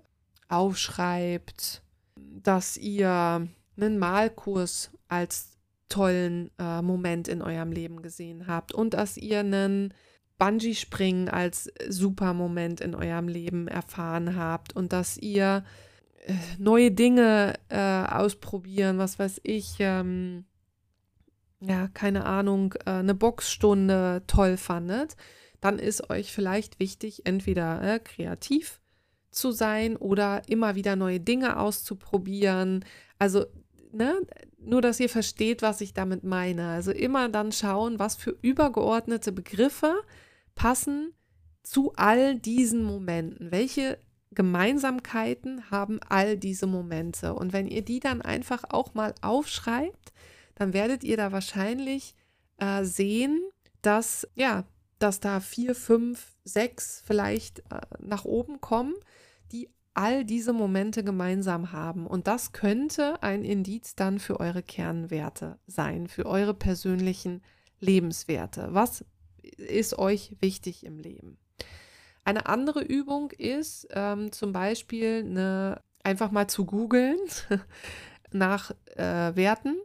aufschreibt, 0.49 1.83
dass 2.17 2.77
ihr 2.77 3.49
einen 3.77 3.99
Malkurs 3.99 4.91
als 5.09 5.53
tollen 5.89 6.51
äh, 6.59 6.83
Moment 6.83 7.29
in 7.29 7.43
eurem 7.43 7.73
Leben 7.73 8.03
gesehen 8.03 8.47
habt 8.47 8.73
und 8.73 8.95
dass 8.95 9.17
ihr 9.17 9.41
einen 9.41 9.95
Bungee-Springen 10.43 11.29
als 11.29 11.71
super 11.89 12.35
Moment 12.35 12.81
in 12.81 12.97
eurem 12.97 13.29
Leben 13.29 13.69
erfahren 13.69 14.35
habt 14.35 14.75
und 14.75 14.93
dass 14.93 15.17
ihr 15.17 15.65
äh, 16.27 16.35
neue 16.59 16.91
Dinge 16.91 17.55
äh, 17.69 17.79
ausprobieren, 17.79 18.99
was 18.99 19.21
weiß 19.21 19.41
ich, 19.45 19.77
ähm, 19.79 20.45
ja, 21.61 21.87
keine 21.95 22.25
Ahnung, 22.25 22.75
äh, 22.87 22.91
eine 22.91 23.15
Boxstunde 23.15 24.25
toll 24.27 24.57
fandet, 24.57 25.15
dann 25.61 25.79
ist 25.79 26.11
euch 26.11 26.33
vielleicht 26.33 26.81
wichtig, 26.81 27.25
entweder 27.25 27.81
äh, 27.81 28.01
kreativ 28.01 28.81
zu 29.31 29.53
sein 29.53 29.97
oder 29.97 30.43
immer 30.49 30.75
wieder 30.75 30.97
neue 30.97 31.21
Dinge 31.21 31.57
auszuprobieren. 31.57 32.85
Also, 33.21 33.45
ne, 33.93 34.21
nur 34.59 34.83
dass 34.83 34.99
ihr 34.99 35.09
versteht, 35.09 35.63
was 35.63 35.81
ich 35.83 35.95
damit 35.95 36.25
meine. 36.25 36.71
Also 36.71 36.91
immer 36.91 37.29
dann 37.29 37.53
schauen, 37.53 38.01
was 38.01 38.17
für 38.17 38.37
übergeordnete 38.43 39.31
Begriffe 39.31 39.95
passen 40.55 41.15
zu 41.63 41.93
all 41.97 42.37
diesen 42.37 42.83
Momenten. 42.83 43.51
Welche 43.51 43.99
Gemeinsamkeiten 44.33 45.71
haben 45.71 46.01
all 46.09 46.37
diese 46.37 46.67
Momente? 46.67 47.35
Und 47.35 47.53
wenn 47.53 47.67
ihr 47.67 47.83
die 47.83 48.01
dann 48.01 48.23
einfach 48.23 48.65
auch 48.71 48.95
mal 48.95 49.15
aufschreibt, 49.21 50.13
dann 50.55 50.73
werdet 50.73 51.05
ihr 51.05 51.17
da 51.17 51.33
wahrscheinlich 51.33 52.15
äh, 52.59 52.85
sehen, 52.85 53.41
dass 53.83 54.29
ja, 54.35 54.65
dass 54.99 55.19
da 55.19 55.41
vier, 55.41 55.75
fünf, 55.75 56.37
sechs 56.45 57.03
vielleicht 57.05 57.61
äh, 57.71 57.81
nach 57.99 58.25
oben 58.25 58.61
kommen, 58.61 58.95
die 59.51 59.69
all 59.95 60.25
diese 60.25 60.53
Momente 60.53 61.05
gemeinsam 61.05 61.73
haben. 61.73 62.07
Und 62.07 62.27
das 62.27 62.53
könnte 62.53 63.23
ein 63.23 63.45
Indiz 63.45 63.95
dann 63.95 64.19
für 64.19 64.41
eure 64.41 64.63
Kernwerte 64.63 65.59
sein, 65.67 66.07
für 66.07 66.27
eure 66.27 66.55
persönlichen 66.55 67.43
Lebenswerte. 67.81 68.69
Was 68.71 69.05
ist 69.43 69.99
euch 69.99 70.37
wichtig 70.41 70.85
im 70.85 70.99
Leben? 70.99 71.39
Eine 72.25 72.47
andere 72.47 72.83
Übung 72.83 73.31
ist 73.33 73.89
ähm, 73.91 74.33
zum 74.33 74.53
Beispiel 74.53 75.25
eine, 75.27 75.81
einfach 76.05 76.31
mal 76.31 76.49
zu 76.49 76.65
googeln 76.65 77.19
nach 78.31 78.71
äh, 78.97 79.35
Werten 79.35 79.77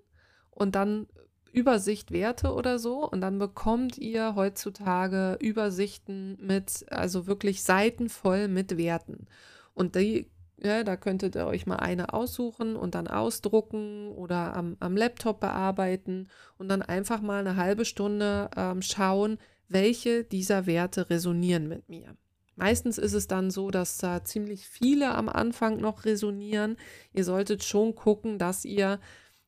und 0.51 0.75
dann 0.75 1.07
Übersicht 1.51 2.11
Werte 2.11 2.53
oder 2.53 2.77
so 2.77 3.09
und 3.09 3.21
dann 3.21 3.39
bekommt 3.39 3.97
ihr 3.97 4.35
heutzutage 4.35 5.37
Übersichten 5.41 6.37
mit, 6.39 6.85
also 6.91 7.25
wirklich 7.25 7.63
Seiten 7.63 8.09
voll 8.09 8.47
mit 8.47 8.77
Werten. 8.77 9.27
Und 9.73 9.95
die, 9.95 10.29
ja, 10.59 10.83
da 10.83 10.97
könntet 10.97 11.35
ihr 11.35 11.45
euch 11.45 11.65
mal 11.65 11.77
eine 11.77 12.13
aussuchen 12.13 12.75
und 12.75 12.95
dann 12.95 13.07
ausdrucken 13.07 14.11
oder 14.11 14.55
am, 14.55 14.75
am 14.79 14.97
Laptop 14.97 15.39
bearbeiten 15.39 16.29
und 16.57 16.69
dann 16.69 16.81
einfach 16.81 17.21
mal 17.21 17.39
eine 17.39 17.57
halbe 17.57 17.85
Stunde 17.85 18.49
ähm, 18.55 18.81
schauen, 18.81 19.37
welche 19.69 20.23
dieser 20.23 20.65
Werte 20.65 21.09
resonieren 21.09 21.67
mit 21.67 21.89
mir. 21.89 22.15
Meistens 22.55 22.97
ist 22.97 23.13
es 23.13 23.27
dann 23.27 23.51
so, 23.51 23.69
dass 23.69 23.97
da 23.99 24.23
ziemlich 24.23 24.67
viele 24.67 25.13
am 25.13 25.29
Anfang 25.29 25.77
noch 25.77 26.05
resonieren. 26.05 26.77
Ihr 27.13 27.23
solltet 27.23 27.63
schon 27.63 27.93
gucken, 27.93 28.39
dass 28.39 28.65
ihr 28.65 28.99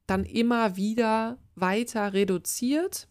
dann 0.06 0.25
immer 0.25 0.75
wieder 0.75 1.39
weiter 1.56 2.13
reduziert, 2.13 3.08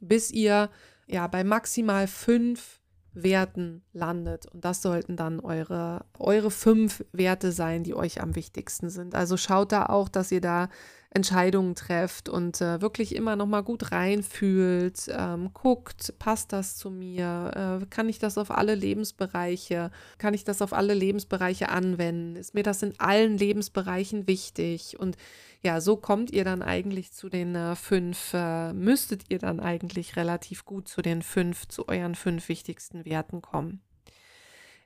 bis 0.00 0.30
ihr 0.30 0.70
ja 1.06 1.26
bei 1.26 1.44
maximal 1.44 2.06
fünf 2.06 2.80
Werten 3.14 3.82
landet. 3.92 4.46
Und 4.46 4.64
das 4.64 4.82
sollten 4.82 5.16
dann 5.16 5.40
eure, 5.40 6.04
eure 6.18 6.50
fünf 6.50 7.04
Werte 7.12 7.52
sein, 7.52 7.84
die 7.84 7.94
euch 7.94 8.20
am 8.20 8.34
wichtigsten 8.34 8.90
sind. 8.90 9.14
Also 9.14 9.36
schaut 9.36 9.72
da 9.72 9.86
auch, 9.86 10.08
dass 10.08 10.32
ihr 10.32 10.40
da 10.40 10.68
Entscheidungen 11.14 11.74
trefft 11.74 12.28
und 12.28 12.60
äh, 12.60 12.80
wirklich 12.80 13.14
immer 13.14 13.36
noch 13.36 13.46
mal 13.46 13.62
gut 13.62 13.92
reinfühlt, 13.92 15.08
ähm, 15.10 15.50
guckt, 15.52 16.14
passt 16.18 16.52
das 16.52 16.76
zu 16.76 16.90
mir, 16.90 17.80
äh, 17.82 17.86
kann 17.86 18.08
ich 18.08 18.18
das 18.18 18.38
auf 18.38 18.50
alle 18.50 18.74
Lebensbereiche, 18.74 19.90
kann 20.16 20.32
ich 20.32 20.44
das 20.44 20.62
auf 20.62 20.72
alle 20.72 20.94
Lebensbereiche 20.94 21.68
anwenden, 21.68 22.36
ist 22.36 22.54
mir 22.54 22.62
das 22.62 22.82
in 22.82 22.98
allen 22.98 23.36
Lebensbereichen 23.36 24.26
wichtig 24.26 24.98
und 24.98 25.16
ja, 25.62 25.80
so 25.80 25.96
kommt 25.96 26.32
ihr 26.32 26.44
dann 26.44 26.62
eigentlich 26.62 27.12
zu 27.12 27.28
den 27.28 27.54
äh, 27.54 27.76
fünf, 27.76 28.32
äh, 28.32 28.72
müsstet 28.72 29.24
ihr 29.28 29.38
dann 29.38 29.60
eigentlich 29.60 30.16
relativ 30.16 30.64
gut 30.64 30.88
zu 30.88 31.02
den 31.02 31.22
fünf, 31.22 31.68
zu 31.68 31.88
euren 31.88 32.14
fünf 32.14 32.48
wichtigsten 32.48 33.04
Werten 33.04 33.42
kommen. 33.42 33.80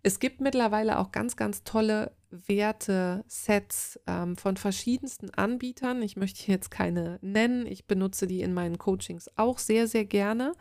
Es 0.07 0.21
gibt 0.21 0.41
mittlerweile 0.41 1.01
auch 1.01 1.11
ganz, 1.11 1.35
ganz 1.35 1.65
tolle 1.65 2.13
Werte-Sets 2.31 3.99
ähm, 4.07 4.37
von 4.37 4.57
verschiedensten 4.57 5.31
Anbietern. 5.31 6.01
Ich 6.01 6.15
möchte 6.15 6.49
jetzt 6.49 6.71
keine 6.71 7.19
nennen. 7.23 7.67
Ich 7.67 7.89
benutze 7.89 8.29
die 8.29 8.41
in 8.41 8.55
meinen 8.55 8.79
Coachings 8.79 9.29
auch 9.35 9.59
sehr, 9.59 9.89
sehr 9.89 10.05
gerne. 10.05 10.53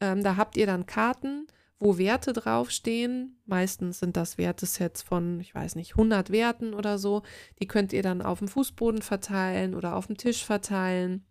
Ähm, 0.00 0.22
da 0.22 0.36
habt 0.36 0.56
ihr 0.56 0.64
dann 0.64 0.86
Karten, 0.86 1.46
wo 1.78 1.98
Werte 1.98 2.32
draufstehen. 2.32 3.38
Meistens 3.44 3.98
sind 3.98 4.16
das 4.16 4.38
Wertesets 4.38 5.02
von, 5.02 5.40
ich 5.40 5.54
weiß 5.54 5.74
nicht, 5.74 5.90
100 5.90 6.30
Werten 6.30 6.72
oder 6.72 6.96
so. 6.96 7.20
Die 7.60 7.68
könnt 7.68 7.92
ihr 7.92 8.02
dann 8.02 8.22
auf 8.22 8.38
dem 8.38 8.48
Fußboden 8.48 9.02
verteilen 9.02 9.74
oder 9.74 9.94
auf 9.94 10.06
dem 10.06 10.16
Tisch 10.16 10.42
verteilen. 10.42 11.26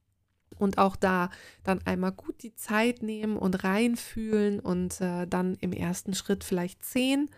Und 0.57 0.77
auch 0.77 0.95
da 0.95 1.29
dann 1.63 1.81
einmal 1.85 2.11
gut 2.11 2.43
die 2.43 2.53
Zeit 2.55 3.01
nehmen 3.01 3.37
und 3.37 3.63
reinfühlen 3.63 4.59
und 4.59 4.99
äh, 4.99 5.25
dann 5.25 5.55
im 5.61 5.71
ersten 5.71 6.13
Schritt 6.13 6.43
vielleicht 6.43 6.83
zehn 6.83 7.29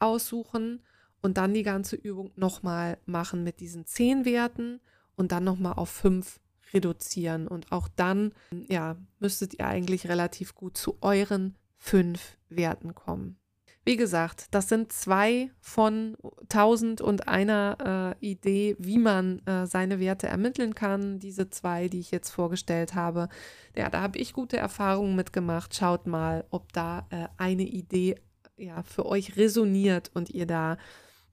aussuchen 0.00 0.82
und 1.22 1.38
dann 1.38 1.54
die 1.54 1.62
ganze 1.62 1.96
Übung 1.96 2.32
nochmal 2.36 2.98
machen 3.06 3.44
mit 3.44 3.60
diesen 3.60 3.86
zehn 3.86 4.24
Werten 4.24 4.80
und 5.16 5.32
dann 5.32 5.44
nochmal 5.44 5.74
auf 5.74 5.88
fünf 5.88 6.40
reduzieren. 6.72 7.48
Und 7.48 7.72
auch 7.72 7.88
dann, 7.96 8.32
ja, 8.68 8.96
müsstet 9.20 9.54
ihr 9.54 9.66
eigentlich 9.66 10.08
relativ 10.08 10.54
gut 10.54 10.76
zu 10.76 10.98
euren 11.00 11.54
fünf 11.78 12.36
Werten 12.48 12.94
kommen. 12.94 13.38
Wie 13.86 13.96
gesagt, 13.96 14.46
das 14.50 14.70
sind 14.70 14.92
zwei 14.92 15.50
von 15.60 16.16
tausend 16.48 17.02
und 17.02 17.28
einer 17.28 18.14
äh, 18.20 18.26
Idee, 18.26 18.76
wie 18.78 18.96
man 18.96 19.40
äh, 19.46 19.66
seine 19.66 20.00
Werte 20.00 20.26
ermitteln 20.26 20.74
kann. 20.74 21.18
Diese 21.18 21.50
zwei, 21.50 21.88
die 21.88 22.00
ich 22.00 22.10
jetzt 22.10 22.30
vorgestellt 22.30 22.94
habe, 22.94 23.28
ja, 23.76 23.90
da 23.90 24.00
habe 24.00 24.18
ich 24.18 24.32
gute 24.32 24.56
Erfahrungen 24.56 25.16
mitgemacht. 25.16 25.74
Schaut 25.74 26.06
mal, 26.06 26.46
ob 26.48 26.72
da 26.72 27.06
äh, 27.10 27.28
eine 27.36 27.64
Idee 27.64 28.16
ja 28.56 28.82
für 28.84 29.04
euch 29.04 29.36
resoniert 29.36 30.10
und 30.14 30.30
ihr 30.30 30.46
da 30.46 30.78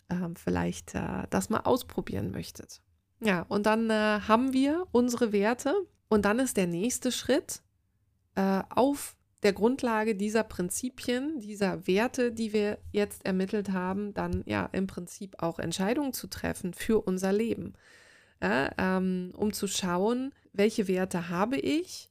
ähm, 0.10 0.36
vielleicht 0.36 0.94
äh, 0.94 1.28
das 1.30 1.50
mal 1.50 1.62
ausprobieren 1.62 2.32
möchtet. 2.32 2.82
Ja, 3.22 3.46
und 3.48 3.66
dann 3.66 3.90
äh, 3.90 4.20
haben 4.28 4.52
wir 4.52 4.88
unsere 4.92 5.32
Werte 5.32 5.76
und 6.10 6.26
dann 6.26 6.40
ist 6.40 6.58
der 6.58 6.68
nächste 6.68 7.12
Schritt 7.12 7.62
äh, 8.36 8.62
auf 8.70 9.16
der 9.44 9.54
Grundlage 9.54 10.16
dieser 10.16 10.44
Prinzipien, 10.44 11.40
dieser 11.40 11.88
Werte, 11.88 12.32
die 12.32 12.54
wir 12.54 12.78
jetzt 12.92 13.26
ermittelt 13.26 13.72
haben, 13.72 14.14
dann 14.14 14.44
ja 14.46 14.70
im 14.72 14.88
Prinzip 14.88 15.42
auch 15.42 15.58
Entscheidungen 15.60 16.14
zu 16.14 16.28
treffen 16.28 16.74
für 16.74 17.02
unser 17.02 17.34
Leben. 17.34 17.74
Ja, 18.42 18.72
ähm, 18.78 19.34
um 19.36 19.54
zu 19.54 19.68
schauen, 19.68 20.34
welche 20.54 20.88
Werte 20.88 21.30
habe 21.30 21.58
ich 21.58 22.10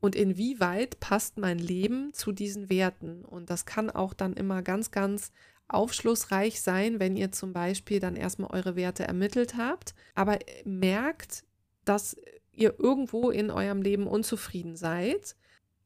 und 0.00 0.14
inwieweit 0.14 1.00
passt 1.00 1.38
mein 1.38 1.58
Leben 1.58 2.12
zu 2.12 2.32
diesen 2.32 2.68
Werten. 2.70 3.24
Und 3.24 3.50
das 3.50 3.66
kann 3.66 3.90
auch 3.90 4.14
dann 4.14 4.34
immer 4.34 4.62
ganz, 4.62 4.90
ganz 4.90 5.32
aufschlussreich 5.68 6.60
sein, 6.60 6.98
wenn 6.98 7.16
ihr 7.16 7.32
zum 7.32 7.52
Beispiel 7.52 8.00
dann 8.00 8.16
erstmal 8.16 8.50
eure 8.50 8.76
Werte 8.76 9.04
ermittelt 9.04 9.56
habt, 9.56 9.94
aber 10.14 10.38
merkt, 10.64 11.44
dass 11.84 12.16
ihr 12.52 12.74
irgendwo 12.78 13.30
in 13.30 13.50
eurem 13.50 13.80
Leben 13.80 14.06
unzufrieden 14.06 14.76
seid 14.76 15.36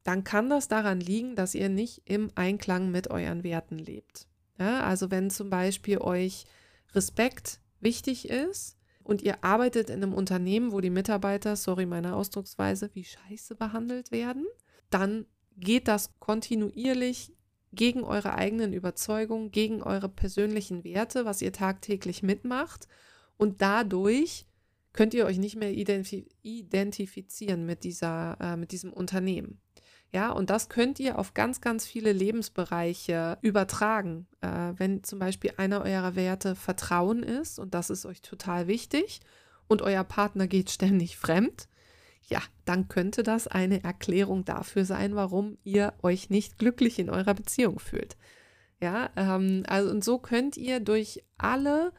dann 0.05 0.23
kann 0.23 0.49
das 0.49 0.67
daran 0.67 0.99
liegen, 0.99 1.35
dass 1.35 1.55
ihr 1.55 1.67
nicht 1.67 2.03
im 2.05 2.29
Einklang 2.35 2.91
mit 2.91 3.09
euren 3.09 3.43
Werten 3.43 3.79
lebt. 3.79 4.27
Ja, 4.59 4.83
also 4.83 5.09
wenn 5.11 5.31
zum 5.31 5.49
Beispiel 5.49 5.97
euch 5.97 6.45
Respekt 6.93 7.59
wichtig 7.81 8.29
ist 8.29 8.77
und 9.03 9.23
ihr 9.23 9.43
arbeitet 9.43 9.89
in 9.89 10.03
einem 10.03 10.13
Unternehmen, 10.13 10.71
wo 10.71 10.79
die 10.79 10.91
Mitarbeiter, 10.91 11.55
sorry 11.55 11.87
meine 11.87 12.15
Ausdrucksweise, 12.15 12.91
wie 12.93 13.03
scheiße 13.03 13.55
behandelt 13.55 14.11
werden, 14.11 14.45
dann 14.91 15.25
geht 15.57 15.87
das 15.87 16.11
kontinuierlich 16.19 17.33
gegen 17.73 18.03
eure 18.03 18.35
eigenen 18.35 18.73
Überzeugungen, 18.73 19.49
gegen 19.51 19.81
eure 19.81 20.07
persönlichen 20.07 20.83
Werte, 20.83 21.25
was 21.25 21.41
ihr 21.41 21.51
tagtäglich 21.51 22.21
mitmacht. 22.21 22.87
Und 23.37 23.63
dadurch 23.63 24.45
könnt 24.93 25.15
ihr 25.15 25.25
euch 25.25 25.39
nicht 25.39 25.55
mehr 25.55 25.73
identifizieren 25.73 27.65
mit, 27.65 27.83
dieser, 27.83 28.37
äh, 28.39 28.55
mit 28.55 28.71
diesem 28.71 28.93
Unternehmen. 28.93 29.59
Ja, 30.15 30.31
und 30.31 30.49
das 30.49 30.69
könnt 30.69 30.97
ihr 31.01 31.19
auf 31.19 31.33
ganz, 31.33 31.59
ganz 31.59 31.85
viele 31.85 32.13
Lebensbereiche 32.13 33.37
übertragen. 33.41 34.27
Äh, 34.39 34.71
wenn 34.77 35.03
zum 35.03 35.19
Beispiel 35.19 35.51
einer 35.57 35.81
eurer 35.81 36.15
Werte 36.15 36.55
Vertrauen 36.55 37.21
ist 37.21 37.59
und 37.59 37.73
das 37.73 37.89
ist 37.89 38.05
euch 38.05 38.21
total 38.21 38.67
wichtig 38.67 39.19
und 39.67 39.81
euer 39.81 40.05
Partner 40.05 40.47
geht 40.47 40.69
ständig 40.69 41.17
fremd, 41.17 41.67
ja, 42.29 42.39
dann 42.63 42.87
könnte 42.87 43.23
das 43.23 43.47
eine 43.49 43.83
Erklärung 43.83 44.45
dafür 44.45 44.85
sein, 44.85 45.17
warum 45.17 45.57
ihr 45.65 45.93
euch 46.01 46.29
nicht 46.29 46.57
glücklich 46.57 46.97
in 46.97 47.09
eurer 47.09 47.33
Beziehung 47.33 47.79
fühlt. 47.79 48.15
Ja, 48.79 49.09
ähm, 49.17 49.63
also 49.67 49.91
und 49.91 50.01
so 50.01 50.17
könnt 50.17 50.55
ihr 50.55 50.79
durch 50.79 51.25
alle 51.37 51.91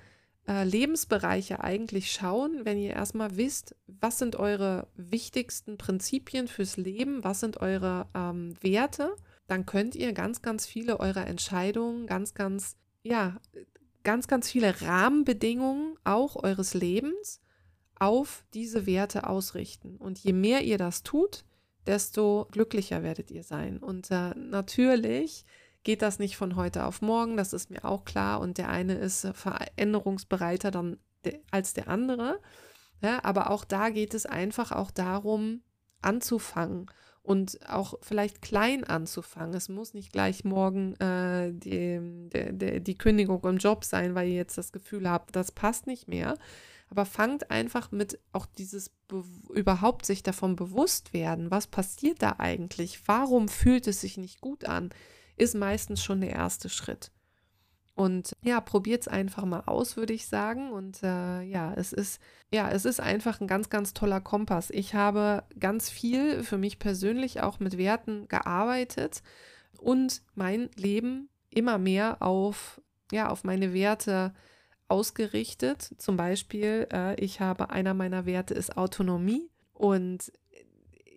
äh, 0.49 0.65
Lebensbereiche 0.65 1.62
eigentlich 1.62 2.12
schauen, 2.12 2.65
wenn 2.65 2.79
ihr 2.79 2.91
erstmal 2.91 3.37
wisst, 3.37 3.75
was 3.87 4.19
sind 4.19 4.37
eure 4.37 4.88
wichtigsten 4.95 5.76
Prinzipien 5.76 6.49
fürs 6.49 6.76
Leben, 6.76 7.25
was 7.25 7.41
sind 7.41 7.59
eure 7.61 8.07
ähm, 8.15 8.55
Werte, 8.61 9.17
dann 9.49 9.67
könnt 9.67 9.95
ihr 9.95 10.12
ganz, 10.12 10.43
ganz 10.43 10.67
viele 10.67 11.00
eurer 11.00 11.26
Entscheidungen, 11.26 12.07
ganz, 12.07 12.35
ganz, 12.35 12.76
ja, 13.03 13.37
ganz, 14.03 14.29
ganz 14.29 14.50
viele 14.50 14.81
Rahmenbedingungen 14.83 15.97
auch 16.05 16.37
eures 16.37 16.75
Lebens 16.75 17.41
auf 17.99 18.45
diese 18.55 18.87
Werte 18.87 19.29
ausrichten. 19.29 19.97
Und 19.97 20.19
je 20.19 20.33
mehr 20.33 20.62
ihr 20.62 20.79
das 20.79 21.03
tut, 21.03 21.45
desto 21.87 22.47
glücklicher 22.50 23.03
werdet 23.03 23.31
ihr 23.31 23.43
sein. 23.43 23.79
Und 23.79 24.11
äh, 24.11 24.31
natürlich 24.35 25.45
geht 25.87 26.02
das 26.02 26.19
nicht 26.19 26.37
von 26.37 26.57
heute 26.57 26.85
auf 26.85 27.00
morgen, 27.00 27.37
das 27.37 27.52
ist 27.52 27.71
mir 27.71 27.85
auch 27.85 28.05
klar. 28.05 28.40
Und 28.40 28.59
der 28.59 28.69
eine 28.69 28.95
ist 28.95 29.25
veränderungsbereiter 29.35 30.73
dann 30.73 30.99
als 31.52 31.75
der 31.75 31.87
andere. 31.87 32.40
Ja, 33.00 33.25
aber 33.25 33.50
auch 33.50 33.64
da 33.64 33.90
geht 33.90 34.12
es 34.12 34.26
einfach 34.26 34.73
auch 34.73 34.90
darum, 34.90 35.62
anzufangen 36.02 36.90
und 37.23 37.61
auch 37.69 37.95
vielleicht 38.02 38.43
klein 38.43 38.83
anzufangen. 38.83 39.55
Es 39.55 39.69
muss 39.69 39.95
nicht 39.95 40.11
gleich 40.12 40.45
morgen 40.45 40.97
äh, 40.97 41.52
die, 41.52 42.00
die, 42.33 42.81
die, 42.83 42.99
Kündigung 42.99 43.45
im 43.45 43.59
Job 43.59 43.85
sein, 43.85 44.16
weil 44.16 44.28
ihr 44.28 44.35
jetzt 44.35 44.59
das 44.59 44.73
Gefühl 44.73 45.09
habt, 45.09 45.37
das 45.37 45.52
passt 45.52 45.87
nicht 45.87 46.09
mehr. 46.09 46.37
Aber 46.88 47.05
fangt 47.05 47.52
einfach 47.52 47.93
mit 47.93 48.19
auch 48.33 48.47
dieses 48.47 48.90
Be 49.07 49.23
überhaupt 49.55 50.05
sich 50.05 50.25
davon 50.25 50.57
bewusst 50.57 51.12
werden, 51.12 51.52
was 51.52 51.69
passiert 51.69 52.23
da 52.23 52.37
eigentlich? 52.38 53.07
Warum 53.07 53.49
fühlt 53.49 53.87
es 53.87 54.00
sich 54.00 54.16
nicht 54.16 54.40
gut 54.40 54.64
an? 54.64 54.90
Ist 55.37 55.55
meistens 55.55 56.02
schon 56.02 56.21
der 56.21 56.31
erste 56.31 56.69
Schritt. 56.69 57.11
Und 57.97 58.37
ja, 58.43 58.61
probiert 58.61 59.02
es 59.02 59.09
einfach 59.09 59.47
mal 59.47 59.62
aus, 59.64 59.97
würde 59.97 60.12
ich 60.12 60.26
sagen. 60.26 60.71
Und 60.71 61.02
äh, 61.02 61.40
ja, 61.43 61.73
es 61.75 61.95
ist, 61.95 62.21
ja, 62.52 62.71
es 62.71 62.85
ist 62.85 63.00
einfach 63.00 63.40
ein 63.40 63.47
ganz, 63.47 63.71
ganz 63.71 63.95
toller 63.95 64.21
Kompass. 64.21 64.69
Ich 64.71 64.95
habe 64.95 65.45
ganz 65.59 65.88
viel 65.88 66.43
für 66.43 66.59
mich 66.59 66.78
persönlich 66.78 67.40
auch 67.40 67.59
mit 67.59 67.78
Werten 67.78 68.28
gearbeitet 68.28 69.23
und 69.78 70.21
mein 70.35 70.69
Leben 70.76 71.31
immer 71.49 71.78
mehr 71.78 72.21
auf, 72.21 72.82
ja, 73.13 73.30
auf 73.30 73.45
meine 73.45 73.73
Werte 73.73 74.34
ausgerichtet. 74.89 75.95
Zum 75.97 76.19
Beispiel, 76.19 76.87
äh, 76.93 77.19
ich 77.19 77.41
habe, 77.41 77.71
einer 77.71 77.95
meiner 77.95 78.26
Werte 78.26 78.52
ist 78.52 78.76
Autonomie. 78.76 79.49
Und 79.73 80.32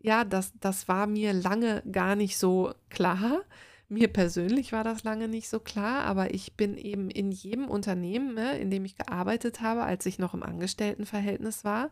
ja, 0.02 0.24
das, 0.24 0.54
das 0.62 0.88
war 0.88 1.08
mir 1.08 1.34
lange 1.34 1.84
gar 1.91 2.15
nicht 2.15 2.38
so 2.38 2.74
klar. 2.89 3.41
Mir 3.89 4.08
persönlich 4.08 4.71
war 4.71 4.84
das 4.84 5.04
lange 5.04 5.28
nicht 5.28 5.49
so 5.49 5.60
klar, 5.60 6.04
aber 6.04 6.34
ich 6.34 6.56
bin 6.56 6.78
eben 6.78 7.10
in 7.10 7.32
jedem 7.32 7.67
Unternehmen, 7.67 8.36
ne, 8.36 8.58
in 8.60 8.69
dem 8.69 8.86
ich 8.86 8.95
gearbeitet 8.95 9.62
habe, 9.62 9.84
als 9.84 10.06
ich 10.06 10.19
noch 10.19 10.36
im 10.36 10.43
Angestelltenverhältnis 10.43 11.65
war, 11.65 11.89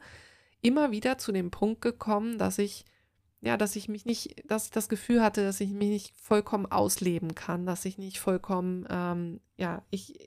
immer 0.62 0.92
wieder 0.92 1.18
zu 1.18 1.32
dem 1.32 1.50
Punkt 1.50 1.82
gekommen, 1.82 2.38
dass 2.38 2.60
ich 2.60 2.86
ja, 3.42 3.56
dass 3.56 3.76
ich 3.76 3.88
mich 3.88 4.06
nicht, 4.06 4.50
dass 4.50 4.66
ich 4.66 4.72
das 4.72 4.90
Gefühl 4.90 5.22
hatte, 5.22 5.44
dass 5.44 5.62
ich 5.62 5.70
mich 5.70 5.90
nicht 5.90 6.18
vollkommen 6.18 6.66
ausleben 6.66 7.36
kann, 7.36 7.66
dass 7.66 7.86
ich 7.86 7.98
nicht 7.98 8.20
vollkommen, 8.20 8.88
ähm, 8.90 9.40
ja, 9.58 9.84
ich 9.92 10.20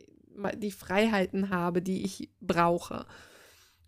die 0.56 0.70
Freiheiten 0.70 1.50
habe, 1.50 1.82
die 1.82 2.04
ich 2.04 2.30
brauche. 2.40 3.06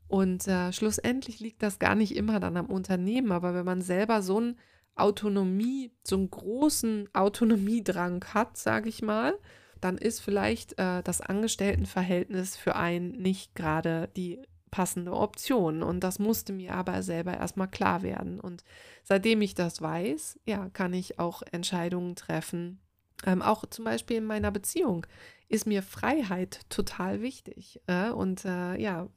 Und 0.08 0.46
äh, 0.48 0.72
schlussendlich 0.72 1.40
liegt 1.40 1.62
das 1.62 1.78
gar 1.78 1.94
nicht 1.94 2.14
immer 2.16 2.40
dann 2.40 2.56
am 2.56 2.66
Unternehmen, 2.66 3.32
aber 3.32 3.54
wenn 3.54 3.64
man 3.64 3.80
selber 3.80 4.22
so 4.22 4.40
ein 4.40 4.58
Autonomie, 4.94 5.92
so 6.04 6.16
einen 6.16 6.30
großen 6.30 7.08
Autonomiedrang 7.12 8.24
hat, 8.34 8.56
sage 8.56 8.88
ich 8.88 9.02
mal, 9.02 9.38
dann 9.80 9.98
ist 9.98 10.20
vielleicht 10.20 10.78
äh, 10.78 11.02
das 11.02 11.20
Angestelltenverhältnis 11.20 12.56
für 12.56 12.76
einen 12.76 13.10
nicht 13.12 13.54
gerade 13.54 14.08
die 14.16 14.40
passende 14.70 15.12
Option. 15.12 15.82
Und 15.82 16.00
das 16.00 16.18
musste 16.18 16.52
mir 16.52 16.74
aber 16.74 17.02
selber 17.02 17.34
erstmal 17.34 17.68
klar 17.68 18.02
werden. 18.02 18.40
Und 18.40 18.64
seitdem 19.04 19.42
ich 19.42 19.54
das 19.54 19.80
weiß, 19.80 20.40
ja, 20.46 20.68
kann 20.70 20.92
ich 20.94 21.18
auch 21.18 21.42
Entscheidungen 21.52 22.16
treffen. 22.16 22.80
Ähm, 23.24 23.42
auch 23.42 23.64
zum 23.66 23.84
Beispiel 23.84 24.16
in 24.16 24.24
meiner 24.24 24.50
Beziehung 24.50 25.06
ist 25.48 25.66
mir 25.66 25.82
Freiheit 25.82 26.60
total 26.70 27.20
wichtig. 27.20 27.80
Äh? 27.86 28.10
Und 28.10 28.44
äh, 28.44 28.76
ja, 28.80 29.08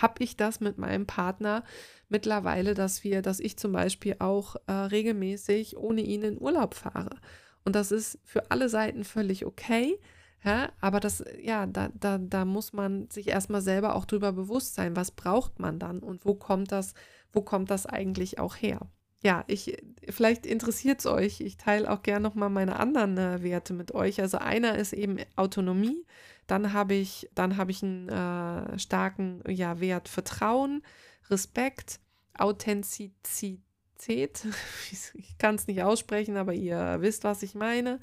habe 0.00 0.22
ich 0.24 0.36
das 0.36 0.60
mit 0.60 0.78
meinem 0.78 1.06
Partner 1.06 1.64
mittlerweile, 2.08 2.74
dass 2.74 3.04
wir, 3.04 3.22
dass 3.22 3.40
ich 3.40 3.56
zum 3.56 3.72
Beispiel 3.72 4.16
auch 4.18 4.56
äh, 4.66 4.72
regelmäßig 4.72 5.76
ohne 5.76 6.02
ihn 6.02 6.22
in 6.22 6.40
Urlaub 6.40 6.74
fahre. 6.74 7.16
Und 7.64 7.76
das 7.76 7.92
ist 7.92 8.18
für 8.24 8.50
alle 8.50 8.68
Seiten 8.68 9.04
völlig 9.04 9.46
okay. 9.46 9.98
Ja, 10.44 10.70
aber 10.80 10.98
das, 10.98 11.24
ja, 11.40 11.66
da, 11.66 11.90
da, 11.94 12.18
da 12.18 12.44
muss 12.44 12.72
man 12.72 13.08
sich 13.10 13.28
erstmal 13.28 13.62
selber 13.62 13.94
auch 13.94 14.04
drüber 14.04 14.32
bewusst 14.32 14.74
sein, 14.74 14.96
was 14.96 15.12
braucht 15.12 15.60
man 15.60 15.78
dann 15.78 16.00
und 16.00 16.24
wo 16.24 16.34
kommt 16.34 16.72
das, 16.72 16.94
wo 17.32 17.42
kommt 17.42 17.70
das 17.70 17.86
eigentlich 17.86 18.40
auch 18.40 18.56
her? 18.56 18.80
Ja, 19.22 19.44
ich, 19.46 19.80
vielleicht 20.08 20.46
interessiert 20.46 20.98
es 20.98 21.06
euch. 21.06 21.40
Ich 21.40 21.56
teile 21.56 21.88
auch 21.88 22.02
gerne 22.02 22.24
nochmal 22.24 22.50
meine 22.50 22.80
anderen 22.80 23.16
äh, 23.18 23.42
Werte 23.44 23.72
mit 23.72 23.94
euch. 23.94 24.20
Also 24.20 24.38
einer 24.38 24.76
ist 24.76 24.92
eben 24.92 25.18
Autonomie. 25.36 26.04
Dann 26.52 26.74
habe 26.74 26.92
ich, 26.92 27.30
dann 27.34 27.56
habe 27.56 27.70
ich 27.70 27.82
einen 27.82 28.10
äh, 28.10 28.78
starken 28.78 29.42
ja, 29.48 29.80
Wert 29.80 30.06
Vertrauen, 30.06 30.82
Respekt, 31.30 31.98
Authentizität. 32.34 33.62
Ich 35.14 35.38
kann 35.38 35.54
es 35.54 35.66
nicht 35.66 35.82
aussprechen, 35.82 36.36
aber 36.36 36.52
ihr 36.52 36.98
wisst, 37.00 37.24
was 37.24 37.42
ich 37.42 37.54
meine. 37.54 38.00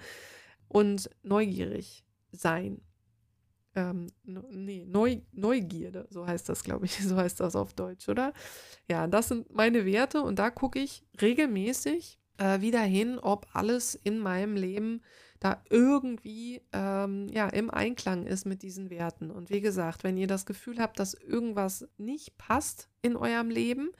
Und 0.67 1.11
neugierig 1.21 2.03
sein. 2.31 2.81
Ähm, 3.75 4.07
nee, 4.23 4.83
Neu, 4.87 5.21
Neugierde, 5.31 6.07
so 6.09 6.25
heißt 6.25 6.49
das, 6.49 6.63
glaube 6.63 6.85
ich. 6.87 6.97
So 7.07 7.17
heißt 7.17 7.39
das 7.41 7.55
auf 7.55 7.75
Deutsch, 7.75 8.09
oder? 8.09 8.33
Ja, 8.89 9.05
das 9.05 9.27
sind 9.27 9.53
meine 9.53 9.85
Werte 9.85 10.23
und 10.23 10.39
da 10.39 10.49
gucke 10.49 10.79
ich 10.79 11.05
regelmäßig 11.21 12.19
äh, 12.39 12.61
wieder 12.61 12.81
hin, 12.81 13.19
ob 13.19 13.45
alles 13.53 13.93
in 13.93 14.17
meinem 14.17 14.55
Leben 14.55 15.03
da 15.39 15.63
irgendwie 15.69 16.61
ähm, 16.73 17.27
ja, 17.29 17.47
im 17.47 17.69
Einklang 17.69 18.25
ist 18.25 18.45
mit 18.45 18.61
diesen 18.61 18.89
Werten. 18.89 19.31
Und 19.31 19.49
wie 19.49 19.61
gesagt, 19.61 20.03
wenn 20.03 20.17
ihr 20.17 20.27
das 20.27 20.45
Gefühl 20.45 20.79
habt, 20.79 20.99
dass 20.99 21.13
irgendwas 21.13 21.87
nicht 21.97 22.37
passt 22.37 22.89
in 23.01 23.15
eurem 23.15 23.49
Leben 23.49 23.91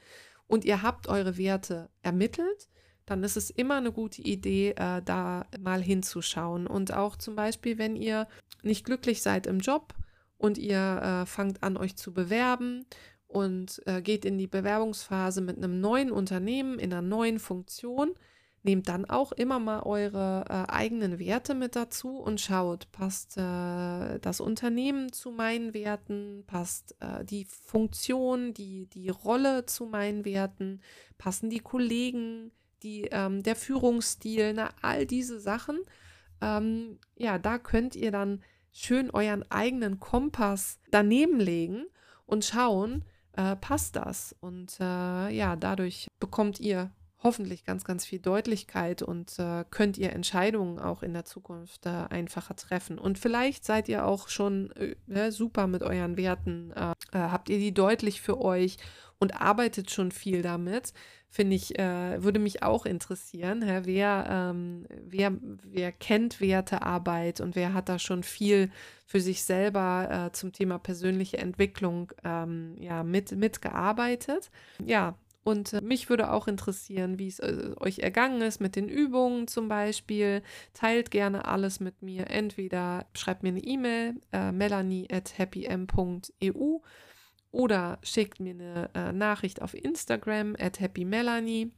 und 0.47 0.65
ihr 0.65 0.81
habt 0.81 1.07
eure 1.07 1.37
Werte 1.37 1.89
ermittelt, 2.01 2.67
dann 3.05 3.23
ist 3.23 3.37
es 3.37 3.49
immer 3.49 3.77
eine 3.77 3.91
gute 3.91 4.21
Idee, 4.21 4.71
äh, 4.71 5.01
da 5.03 5.47
mal 5.59 5.81
hinzuschauen. 5.81 6.67
Und 6.67 6.93
auch 6.93 7.15
zum 7.15 7.35
Beispiel, 7.35 7.77
wenn 7.77 7.95
ihr 7.95 8.27
nicht 8.61 8.85
glücklich 8.85 9.21
seid 9.21 9.47
im 9.47 9.59
Job 9.59 9.95
und 10.37 10.57
ihr 10.57 11.01
äh, 11.01 11.25
fangt 11.25 11.63
an, 11.63 11.77
euch 11.77 11.95
zu 11.95 12.13
bewerben 12.13 12.85
und 13.27 13.81
äh, 13.85 14.01
geht 14.01 14.25
in 14.25 14.37
die 14.37 14.47
Bewerbungsphase 14.47 15.41
mit 15.41 15.57
einem 15.57 15.79
neuen 15.79 16.11
Unternehmen, 16.11 16.79
in 16.79 16.91
einer 16.91 17.01
neuen 17.01 17.39
Funktion, 17.39 18.13
Nehmt 18.61 18.89
dann 18.89 19.05
auch 19.05 19.31
immer 19.31 19.59
mal 19.59 19.83
eure 19.83 20.43
äh, 20.49 20.71
eigenen 20.71 21.17
Werte 21.17 21.55
mit 21.55 21.77
dazu 21.77 22.17
und 22.17 22.41
schaut, 22.41 22.91
passt 22.91 23.37
äh, 23.37 24.19
das 24.19 24.41
Unternehmen 24.41 25.13
zu 25.13 25.31
meinen 25.31 25.73
Werten, 25.73 26.43
passt 26.45 26.95
äh, 26.99 27.23
die 27.23 27.45
Funktion, 27.45 28.53
die, 28.53 28.87
die 28.87 29.09
Rolle 29.09 29.65
zu 29.65 29.85
meinen 29.85 30.25
Werten, 30.25 30.81
passen 31.17 31.49
die 31.49 31.59
Kollegen, 31.59 32.51
die, 32.83 33.07
ähm, 33.11 33.43
der 33.43 33.55
Führungsstil, 33.55 34.53
na, 34.53 34.71
all 34.81 35.05
diese 35.05 35.39
Sachen. 35.39 35.79
Ähm, 36.41 36.99
ja, 37.15 37.37
da 37.37 37.59
könnt 37.59 37.95
ihr 37.95 38.11
dann 38.11 38.41
schön 38.73 39.09
euren 39.09 39.49
eigenen 39.49 39.99
Kompass 39.99 40.79
daneben 40.91 41.39
legen 41.39 41.85
und 42.25 42.45
schauen, 42.45 43.05
äh, 43.33 43.55
passt 43.55 43.95
das? 43.95 44.35
Und 44.41 44.79
äh, 44.79 45.29
ja, 45.29 45.55
dadurch 45.55 46.07
bekommt 46.19 46.59
ihr 46.59 46.91
hoffentlich 47.21 47.65
ganz, 47.65 47.83
ganz 47.83 48.05
viel 48.05 48.19
Deutlichkeit 48.19 49.01
und 49.01 49.37
äh, 49.39 49.65
könnt 49.69 49.97
ihr 49.97 50.13
Entscheidungen 50.13 50.79
auch 50.79 51.03
in 51.03 51.13
der 51.13 51.25
Zukunft 51.25 51.85
äh, 51.85 51.89
einfacher 52.09 52.55
treffen. 52.55 52.97
Und 52.97 53.19
vielleicht 53.19 53.65
seid 53.65 53.89
ihr 53.89 54.05
auch 54.05 54.29
schon 54.29 54.71
äh, 55.09 55.31
super 55.31 55.67
mit 55.67 55.83
euren 55.83 56.15
Werten, 56.15 56.71
äh, 56.71 56.91
äh, 57.11 57.19
habt 57.19 57.49
ihr 57.49 57.59
die 57.59 57.73
deutlich 57.73 58.21
für 58.21 58.39
euch 58.39 58.77
und 59.19 59.41
arbeitet 59.41 59.91
schon 59.91 60.11
viel 60.11 60.41
damit. 60.41 60.93
Finde 61.27 61.57
ich, 61.57 61.77
äh, 61.77 62.23
würde 62.23 62.39
mich 62.39 62.63
auch 62.63 62.85
interessieren, 62.85 63.61
hä? 63.61 63.81
Wer, 63.83 64.25
ähm, 64.29 64.85
wer, 64.89 65.33
wer 65.63 65.91
kennt 65.91 66.39
Wertearbeit 66.39 67.41
und 67.41 67.55
wer 67.55 67.73
hat 67.73 67.89
da 67.89 67.99
schon 67.99 68.23
viel 68.23 68.71
für 69.05 69.19
sich 69.19 69.43
selber 69.43 70.29
zum 70.33 70.53
Thema 70.53 70.77
persönliche 70.77 71.39
Entwicklung 71.39 72.11
ähm, 72.23 72.75
ja, 72.79 73.03
mit, 73.03 73.31
mitgearbeitet. 73.31 74.51
Ja, 74.85 75.15
und 75.49 75.73
äh, 75.73 75.81
mich 75.81 76.09
würde 76.09 76.31
auch 76.31 76.47
interessieren, 76.47 77.17
wie 77.17 77.27
es 77.27 77.39
äh, 77.39 77.71
euch 77.79 77.99
ergangen 77.99 78.41
ist 78.41 78.61
mit 78.61 78.75
den 78.75 78.87
Übungen 78.87 79.47
zum 79.47 79.67
Beispiel. 79.67 80.43
Teilt 80.73 81.11
gerne 81.11 81.45
alles 81.45 81.79
mit 81.79 82.01
mir. 82.01 82.29
Entweder 82.29 83.07
schreibt 83.13 83.43
mir 83.43 83.49
eine 83.49 83.63
E-Mail, 83.63 84.21
äh, 84.31 84.51
melanie 84.51 85.07
at 85.11 85.37
happym.eu 85.37 86.77
oder 87.51 87.97
schickt 88.03 88.39
mir 88.39 88.53
eine 88.53 88.89
äh, 88.93 89.11
Nachricht 89.11 89.61
auf 89.61 89.73
Instagram 89.73 90.55
at 90.59 90.79
happymelanie 90.79 91.71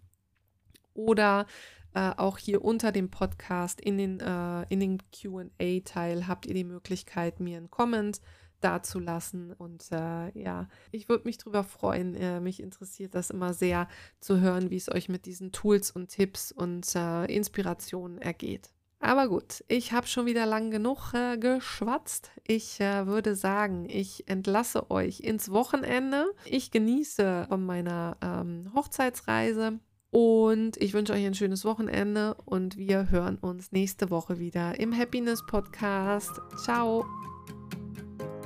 oder 0.93 1.45
äh, 1.93 2.11
auch 2.17 2.37
hier 2.37 2.63
unter 2.63 2.91
dem 2.91 3.09
Podcast 3.09 3.79
in 3.79 3.97
den, 3.97 4.19
äh, 4.19 4.65
den 4.69 5.01
QA-Teil 5.13 6.27
habt 6.27 6.45
ihr 6.45 6.53
die 6.53 6.65
Möglichkeit, 6.65 7.39
mir 7.39 7.57
einen 7.57 7.71
Comment 7.71 8.17
zu 8.17 8.21
dazulassen. 8.61 9.53
Und 9.53 9.91
äh, 9.91 10.37
ja, 10.39 10.67
ich 10.91 11.09
würde 11.09 11.25
mich 11.25 11.37
darüber 11.37 11.63
freuen. 11.63 12.15
Äh, 12.15 12.39
mich 12.39 12.61
interessiert 12.61 13.15
das 13.15 13.29
immer 13.29 13.53
sehr 13.53 13.87
zu 14.19 14.39
hören, 14.39 14.69
wie 14.69 14.77
es 14.77 14.91
euch 14.91 15.09
mit 15.09 15.25
diesen 15.25 15.51
Tools 15.51 15.91
und 15.91 16.09
Tipps 16.09 16.51
und 16.51 16.95
äh, 16.95 17.25
Inspirationen 17.25 18.19
ergeht. 18.19 18.69
Aber 19.03 19.27
gut, 19.27 19.63
ich 19.67 19.93
habe 19.93 20.05
schon 20.05 20.27
wieder 20.27 20.45
lang 20.45 20.69
genug 20.69 21.13
äh, 21.13 21.37
geschwatzt. 21.37 22.31
Ich 22.45 22.79
äh, 22.79 23.07
würde 23.07 23.35
sagen, 23.35 23.87
ich 23.89 24.29
entlasse 24.29 24.91
euch 24.91 25.21
ins 25.21 25.51
Wochenende. 25.51 26.31
Ich 26.45 26.69
genieße 26.69 27.47
von 27.49 27.65
meiner 27.65 28.17
ähm, 28.21 28.71
Hochzeitsreise 28.75 29.79
und 30.11 30.77
ich 30.77 30.93
wünsche 30.93 31.13
euch 31.13 31.25
ein 31.25 31.33
schönes 31.33 31.65
Wochenende 31.65 32.35
und 32.45 32.77
wir 32.77 33.09
hören 33.09 33.37
uns 33.37 33.71
nächste 33.71 34.11
Woche 34.11 34.39
wieder 34.39 34.79
im 34.79 34.95
Happiness 34.95 35.43
Podcast. 35.47 36.39
Ciao! 36.63 37.30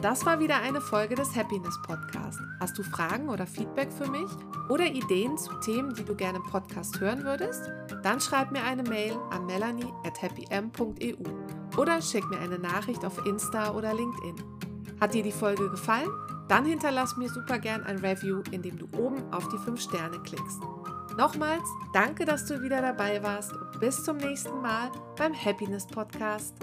Das 0.02 0.26
war 0.26 0.40
wieder 0.40 0.62
eine 0.62 0.82
Folge 0.82 1.16
des 1.16 1.36
Happiness 1.36 1.80
Podcast. 1.82 2.40
Hast 2.60 2.78
du 2.78 2.84
Fragen 2.84 3.30
oder 3.30 3.48
Feedback 3.48 3.92
für 3.92 4.08
mich 4.08 4.30
oder 4.70 4.86
Ideen 4.86 5.38
zu 5.38 5.54
Themen, 5.62 5.94
die 5.94 6.04
du 6.04 6.16
gerne 6.16 6.38
im 6.38 6.44
Podcast 6.44 7.00
hören 7.00 7.24
würdest? 7.24 7.72
Dann 8.04 8.20
schreib 8.20 8.52
mir 8.52 8.64
eine 8.64 8.84
Mail 8.84 9.18
an 9.32 9.46
melanie 9.46 9.92
at 10.06 10.22
happym.eu 10.22 11.16
oder 11.78 12.02
schick 12.02 12.30
mir 12.30 12.40
eine 12.40 12.60
Nachricht 12.60 13.04
auf 13.04 13.26
Insta 13.26 13.74
oder 13.74 13.94
LinkedIn. 13.94 14.36
Hat 15.02 15.14
dir 15.14 15.24
die 15.24 15.32
Folge 15.32 15.70
gefallen? 15.70 16.10
Dann 16.48 16.66
hinterlass 16.66 17.18
mir 17.18 17.30
super 17.30 17.58
gern 17.58 17.84
ein 17.84 17.98
Review, 17.98 18.44
indem 18.52 18.78
du 18.78 18.86
oben 18.98 19.24
auf 19.34 19.48
die 19.50 19.58
5 19.58 19.82
Sterne 19.82 20.20
klickst. 20.20 20.62
Nochmals, 21.18 21.68
danke, 21.94 22.26
dass 22.26 22.46
du 22.46 22.62
wieder 22.62 22.82
dabei 22.82 23.24
warst 23.24 23.54
und 23.54 23.80
bis 23.80 24.04
zum 24.04 24.18
nächsten 24.18 24.62
Mal 24.62 24.92
beim 25.18 25.34
Happiness 25.34 25.88
Podcast. 25.88 26.56